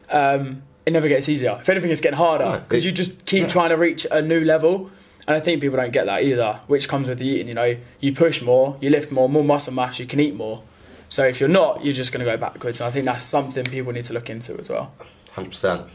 Um, 0.09 0.63
it 0.83 0.91
never 0.91 1.07
gets 1.07 1.29
easier. 1.29 1.59
If 1.61 1.69
anything, 1.69 1.91
it's 1.91 2.01
getting 2.01 2.17
harder 2.17 2.59
because 2.67 2.83
it- 2.83 2.87
you 2.87 2.91
just 2.91 3.23
keep 3.27 3.43
yeah. 3.43 3.47
trying 3.49 3.69
to 3.69 3.77
reach 3.77 4.07
a 4.09 4.21
new 4.23 4.43
level. 4.43 4.89
And 5.27 5.37
I 5.37 5.39
think 5.39 5.61
people 5.61 5.77
don't 5.77 5.93
get 5.93 6.07
that 6.07 6.23
either, 6.23 6.59
which 6.65 6.89
comes 6.89 7.07
with 7.07 7.19
the 7.19 7.27
eating. 7.27 7.47
You 7.47 7.53
know, 7.53 7.77
you 8.01 8.13
push 8.13 8.41
more, 8.41 8.75
you 8.81 8.89
lift 8.89 9.11
more, 9.11 9.29
more 9.29 9.43
muscle 9.43 9.73
mass, 9.73 9.99
you 9.99 10.07
can 10.07 10.19
eat 10.19 10.33
more. 10.35 10.63
So 11.07 11.23
if 11.23 11.39
you're 11.39 11.47
not, 11.47 11.85
you're 11.85 11.93
just 11.93 12.11
going 12.11 12.25
to 12.25 12.29
go 12.29 12.35
backwards. 12.35 12.81
And 12.81 12.87
I 12.87 12.91
think 12.91 13.05
that's 13.05 13.23
something 13.23 13.63
people 13.63 13.93
need 13.93 14.05
to 14.05 14.13
look 14.13 14.29
into 14.31 14.59
as 14.59 14.69
well. 14.69 14.91
Hundred 15.33 15.51
percent. 15.51 15.87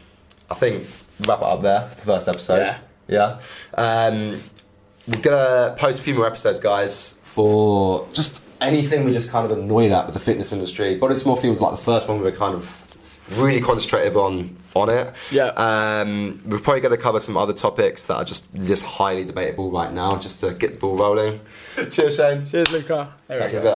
I 0.49 0.55
think 0.55 0.87
wrap 1.27 1.39
it 1.39 1.45
up 1.45 1.61
there 1.61 1.81
for 1.81 1.95
the 1.95 2.01
first 2.01 2.27
episode. 2.29 2.59
Yeah. 2.59 2.77
Yeah. 3.09 3.39
Um, 3.73 4.39
we're 5.09 5.21
gonna 5.21 5.75
post 5.77 5.99
a 5.99 6.03
few 6.03 6.13
more 6.15 6.27
episodes, 6.27 6.59
guys, 6.59 7.19
for 7.23 8.07
just 8.13 8.43
anything 8.61 9.05
we're 9.05 9.13
just 9.13 9.29
kind 9.29 9.49
of 9.49 9.57
annoyed 9.57 9.91
at 9.91 10.05
with 10.05 10.13
the 10.13 10.19
fitness 10.19 10.51
industry. 10.51 10.95
Body 10.95 11.15
Small 11.15 11.35
feels 11.35 11.61
like 11.61 11.71
the 11.71 11.77
first 11.81 12.07
one 12.07 12.17
we 12.17 12.23
were 12.23 12.31
kind 12.31 12.55
of 12.55 12.85
really 13.37 13.61
concentrated 13.61 14.15
on 14.15 14.55
on 14.75 14.89
it. 14.89 15.13
Yeah. 15.31 15.47
Um, 15.55 16.41
we're 16.45 16.59
probably 16.59 16.81
going 16.81 16.95
to 16.95 17.01
cover 17.01 17.19
some 17.19 17.37
other 17.37 17.53
topics 17.53 18.05
that 18.05 18.15
are 18.15 18.23
just 18.23 18.51
this 18.53 18.83
highly 18.83 19.23
debatable 19.23 19.71
right 19.71 19.91
now, 19.91 20.17
just 20.17 20.39
to 20.41 20.53
get 20.53 20.73
the 20.73 20.79
ball 20.79 20.95
rolling. 20.95 21.39
Cheers, 21.91 22.15
Shane. 22.15 22.45
Cheers, 22.45 22.71
Luca. 22.71 23.11
There 23.27 23.37
we 23.37 23.41
Catch 23.41 23.53
you 23.53 23.59
go. 23.59 23.61
in 23.61 23.61
a 23.61 23.61
bit. 23.61 23.63